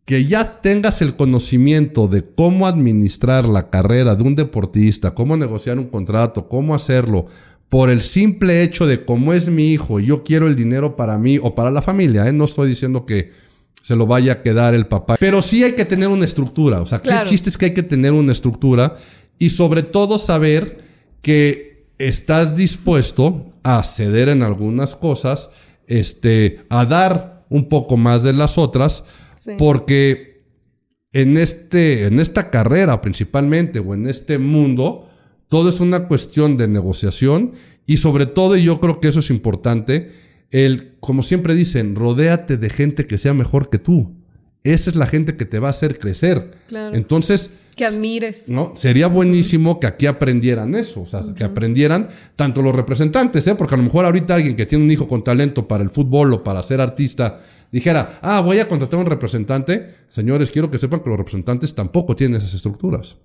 Que 0.06 0.26
ya 0.26 0.62
tengas 0.62 1.02
el 1.02 1.16
conocimiento 1.16 2.08
de 2.08 2.24
cómo 2.24 2.68
administrar 2.68 3.46
la 3.46 3.70
carrera 3.70 4.16
de 4.16 4.24
un 4.24 4.36
deportista, 4.36 5.16
cómo 5.16 5.36
negociar 5.36 5.80
un 5.80 5.88
contrato, 5.88 6.48
cómo 6.48 6.76
hacerlo, 6.76 7.28
por 7.70 7.90
el 7.90 8.02
simple 8.02 8.64
hecho 8.64 8.86
de 8.86 9.04
cómo 9.04 9.34
es 9.34 9.50
mi 9.50 9.72
hijo 9.72 10.00
y 10.00 10.06
yo 10.06 10.24
quiero 10.24 10.48
el 10.48 10.56
dinero 10.56 10.96
para 10.96 11.18
mí 11.18 11.40
o 11.42 11.56
para 11.56 11.72
la 11.72 11.82
familia, 11.82 12.28
¿eh? 12.28 12.32
no 12.32 12.46
estoy 12.46 12.70
diciendo 12.70 13.06
que 13.06 13.32
se 13.82 13.96
lo 13.96 14.06
vaya 14.08 14.34
a 14.34 14.42
quedar 14.42 14.74
el 14.74 14.88
papá, 14.88 15.18
pero 15.20 15.42
sí 15.42 15.64
hay 15.64 15.74
que 15.74 15.86
tener 15.86 16.08
una 16.08 16.26
estructura, 16.26 16.82
o 16.82 16.86
sea, 16.86 17.00
¿qué 17.00 17.12
chiste 17.26 17.50
es 17.50 17.58
que 17.58 17.66
hay 17.66 17.74
que 17.74 17.84
tener 17.84 18.14
una 18.14 18.32
estructura 18.32 18.98
y 19.40 19.50
sobre 19.50 19.84
todo 19.84 20.18
saber 20.18 20.80
que 21.22 21.88
estás 21.98 22.56
dispuesto 22.56 23.54
a 23.64 23.84
ceder 23.84 24.30
en 24.30 24.44
algunas 24.44 24.96
cosas, 24.96 25.50
este, 25.88 26.62
a 26.70 26.86
dar 26.86 27.46
un 27.50 27.68
poco 27.68 27.98
más 27.98 28.24
de 28.24 28.34
las 28.34 28.58
otras, 28.58 29.04
Sí. 29.36 29.52
porque 29.58 30.44
en, 31.14 31.38
este, 31.38 32.06
en 32.06 32.20
esta 32.20 32.50
carrera 32.50 33.02
principalmente 33.02 33.80
o 33.80 33.94
en 33.94 34.08
este 34.08 34.38
mundo, 34.38 35.10
todo 35.48 35.70
es 35.70 35.80
una 35.80 36.08
cuestión 36.08 36.58
de 36.58 36.68
negociación 36.68 37.54
y 37.86 37.98
sobre 37.98 38.26
todo, 38.26 38.56
y 38.58 38.64
yo 38.64 38.80
creo 38.80 39.00
que 39.00 39.08
eso 39.08 39.20
es 39.20 39.30
importante, 39.30 40.12
el, 40.52 40.96
como 41.00 41.24
siempre 41.24 41.56
dicen, 41.56 41.96
rodéate 41.96 42.58
de 42.58 42.70
gente 42.70 43.08
que 43.08 43.18
sea 43.18 43.34
mejor 43.34 43.70
que 43.70 43.80
tú. 43.80 44.16
Esa 44.64 44.90
es 44.90 44.96
la 44.96 45.06
gente 45.06 45.36
que 45.38 45.46
te 45.46 45.60
va 45.60 45.68
a 45.68 45.72
hacer 45.72 46.00
crecer. 46.00 46.52
Claro. 46.68 46.96
Entonces, 46.96 47.52
Que 47.76 47.86
admires. 47.86 48.50
¿no? 48.50 48.72
Sería 48.76 49.06
buenísimo 49.08 49.80
que 49.80 49.86
aquí 49.86 50.08
aprendieran 50.08 50.74
eso, 50.74 51.02
o 51.02 51.06
sea, 51.06 51.22
que 51.36 51.44
aprendieran 51.44 52.10
tanto 52.36 52.64
los 52.64 52.74
representantes, 52.74 53.46
¿eh? 53.46 53.54
Porque 53.54 53.76
a 53.76 53.78
lo 53.78 53.84
mejor 53.84 54.06
ahorita 54.06 54.34
alguien 54.34 54.56
que 54.56 54.66
tiene 54.66 54.84
un 54.84 54.90
hijo 54.90 55.08
con 55.08 55.24
talento 55.24 55.68
para 55.68 55.84
el 55.84 55.92
fútbol 55.92 56.34
o 56.34 56.44
para 56.44 56.64
ser 56.64 56.82
artista 56.82 57.40
dijera, 57.76 58.20
ah, 58.22 58.40
voy 58.40 58.60
a 58.60 58.70
contratar 58.70 58.98
a 58.98 59.04
un 59.04 59.10
representante. 59.10 59.96
Señores, 60.08 60.50
quiero 60.50 60.72
que 60.72 60.80
sepan 60.80 61.02
que 61.02 61.10
los 61.10 61.18
representantes 61.18 61.76
tampoco 61.76 62.16
tienen 62.16 62.38
esas 62.38 62.54
estructuras. 62.54 63.18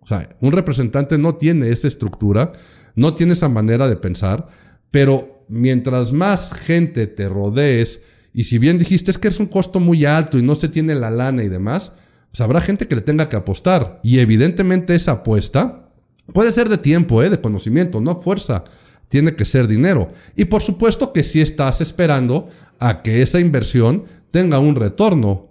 O 0.00 0.06
sea, 0.06 0.36
un 0.40 0.52
representante 0.52 1.18
no 1.18 1.34
tiene 1.34 1.70
esa 1.70 1.88
estructura, 1.88 2.52
no 2.94 3.14
tiene 3.14 3.32
esa 3.32 3.48
manera 3.48 3.88
de 3.88 3.96
pensar, 3.96 4.46
pero 4.92 5.44
mientras 5.48 6.12
más 6.12 6.52
gente 6.52 7.08
te 7.08 7.28
rodees, 7.28 8.00
y 8.32 8.44
si 8.44 8.58
bien 8.58 8.78
dijiste 8.78 9.10
es 9.10 9.18
que 9.18 9.26
es 9.26 9.40
un 9.40 9.46
costo 9.46 9.80
muy 9.80 10.04
alto 10.04 10.38
y 10.38 10.42
no 10.42 10.54
se 10.54 10.68
tiene 10.68 10.94
la 10.94 11.10
lana 11.10 11.42
y 11.42 11.48
demás, 11.48 11.94
pues 12.30 12.40
habrá 12.42 12.60
gente 12.60 12.86
que 12.86 12.94
le 12.94 13.02
tenga 13.02 13.28
que 13.28 13.34
apostar. 13.34 13.98
Y 14.04 14.20
evidentemente 14.20 14.94
esa 14.94 15.12
apuesta 15.12 15.90
puede 16.32 16.52
ser 16.52 16.68
de 16.68 16.78
tiempo, 16.78 17.24
¿eh? 17.24 17.30
de 17.30 17.40
conocimiento, 17.40 18.00
no 18.00 18.20
fuerza. 18.20 18.62
Tiene 19.08 19.34
que 19.34 19.44
ser 19.44 19.68
dinero. 19.68 20.10
Y 20.34 20.46
por 20.46 20.62
supuesto 20.62 21.12
que 21.12 21.22
si 21.22 21.40
estás 21.40 21.80
esperando 21.80 22.48
a 22.78 23.02
que 23.02 23.22
esa 23.22 23.40
inversión 23.40 24.04
tenga 24.30 24.58
un 24.58 24.74
retorno. 24.74 25.50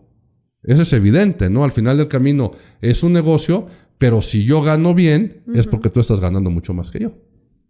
Eso 0.63 0.81
es 0.81 0.93
evidente, 0.93 1.49
¿no? 1.49 1.63
Al 1.63 1.71
final 1.71 1.97
del 1.97 2.07
camino 2.07 2.51
es 2.81 3.03
un 3.03 3.13
negocio, 3.13 3.67
pero 3.97 4.21
si 4.21 4.45
yo 4.45 4.61
gano 4.61 4.93
bien, 4.93 5.43
es 5.53 5.67
porque 5.67 5.89
tú 5.89 5.99
estás 5.99 6.19
ganando 6.19 6.49
mucho 6.49 6.73
más 6.73 6.91
que 6.91 6.99
yo. 6.99 7.13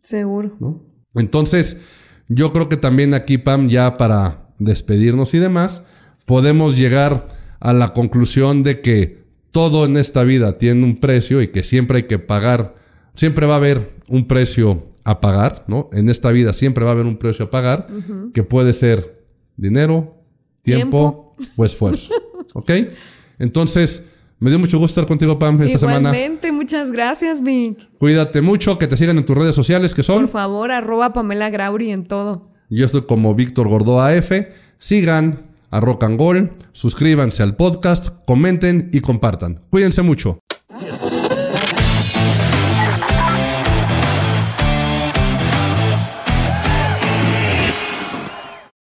Seguro. 0.01 0.55
¿no? 0.59 0.83
Entonces, 1.13 1.77
yo 2.27 2.53
creo 2.53 2.69
que 2.69 2.77
también 2.77 3.13
aquí, 3.13 3.37
Pam, 3.37 3.69
ya 3.69 3.97
para 3.97 4.49
despedirnos 4.59 5.33
y 5.33 5.39
demás, 5.39 5.83
podemos 6.25 6.77
llegar 6.77 7.27
a 7.59 7.73
la 7.73 7.89
conclusión 7.89 8.63
de 8.63 8.81
que 8.81 9.25
todo 9.51 9.85
en 9.85 9.97
esta 9.97 10.23
vida 10.23 10.57
tiene 10.57 10.83
un 10.83 10.97
precio 10.97 11.41
y 11.41 11.49
que 11.49 11.63
siempre 11.63 11.97
hay 11.97 12.03
que 12.03 12.19
pagar, 12.19 12.75
siempre 13.13 13.45
va 13.45 13.53
a 13.53 13.57
haber 13.57 13.95
un 14.07 14.27
precio 14.27 14.83
a 15.05 15.21
pagar, 15.21 15.63
¿no? 15.67 15.89
En 15.93 16.09
esta 16.09 16.31
vida 16.31 16.51
siempre 16.51 16.83
va 16.83 16.89
a 16.89 16.93
haber 16.93 17.05
un 17.05 17.17
precio 17.17 17.45
a 17.45 17.49
pagar, 17.49 17.87
que 18.33 18.43
puede 18.43 18.73
ser 18.73 19.23
dinero, 19.55 20.15
tiempo, 20.63 21.35
o 21.55 21.63
esfuerzo. 21.63 22.13
¿Ok? 22.53 22.71
Entonces, 23.39 24.03
me 24.39 24.49
dio 24.49 24.59
mucho 24.59 24.79
gusto 24.79 24.99
estar 24.99 25.07
contigo, 25.07 25.39
Pam, 25.39 25.61
esta 25.61 25.77
semana. 25.77 26.09
Igualmente, 26.09 26.51
muchas 26.51 26.91
gracias, 26.91 27.43
Vic. 27.43 27.87
Cuídate 27.99 28.41
mucho, 28.41 28.77
que 28.79 28.87
te 28.87 28.97
sigan 28.97 29.17
en 29.17 29.25
tus 29.25 29.37
redes 29.37 29.55
sociales, 29.55 29.93
que 29.93 30.03
son. 30.03 30.21
Por 30.21 30.29
favor, 30.29 30.71
arroba 30.71 31.13
Pamela 31.13 31.49
Grauri 31.49 31.91
en 31.91 32.05
todo. 32.05 32.49
Yo 32.69 32.87
estoy 32.87 33.03
como 33.03 33.35
Víctor 33.35 33.67
Gordoa 33.67 34.15
F. 34.15 34.51
Sigan 34.77 35.39
a 35.69 35.79
Rock 35.79 36.03
and 36.03 36.19
Roll, 36.19 36.51
suscríbanse 36.71 37.43
al 37.43 37.55
podcast, 37.55 38.09
comenten 38.25 38.89
y 38.91 39.01
compartan. 39.01 39.61
Cuídense 39.69 40.01
mucho. 40.01 40.39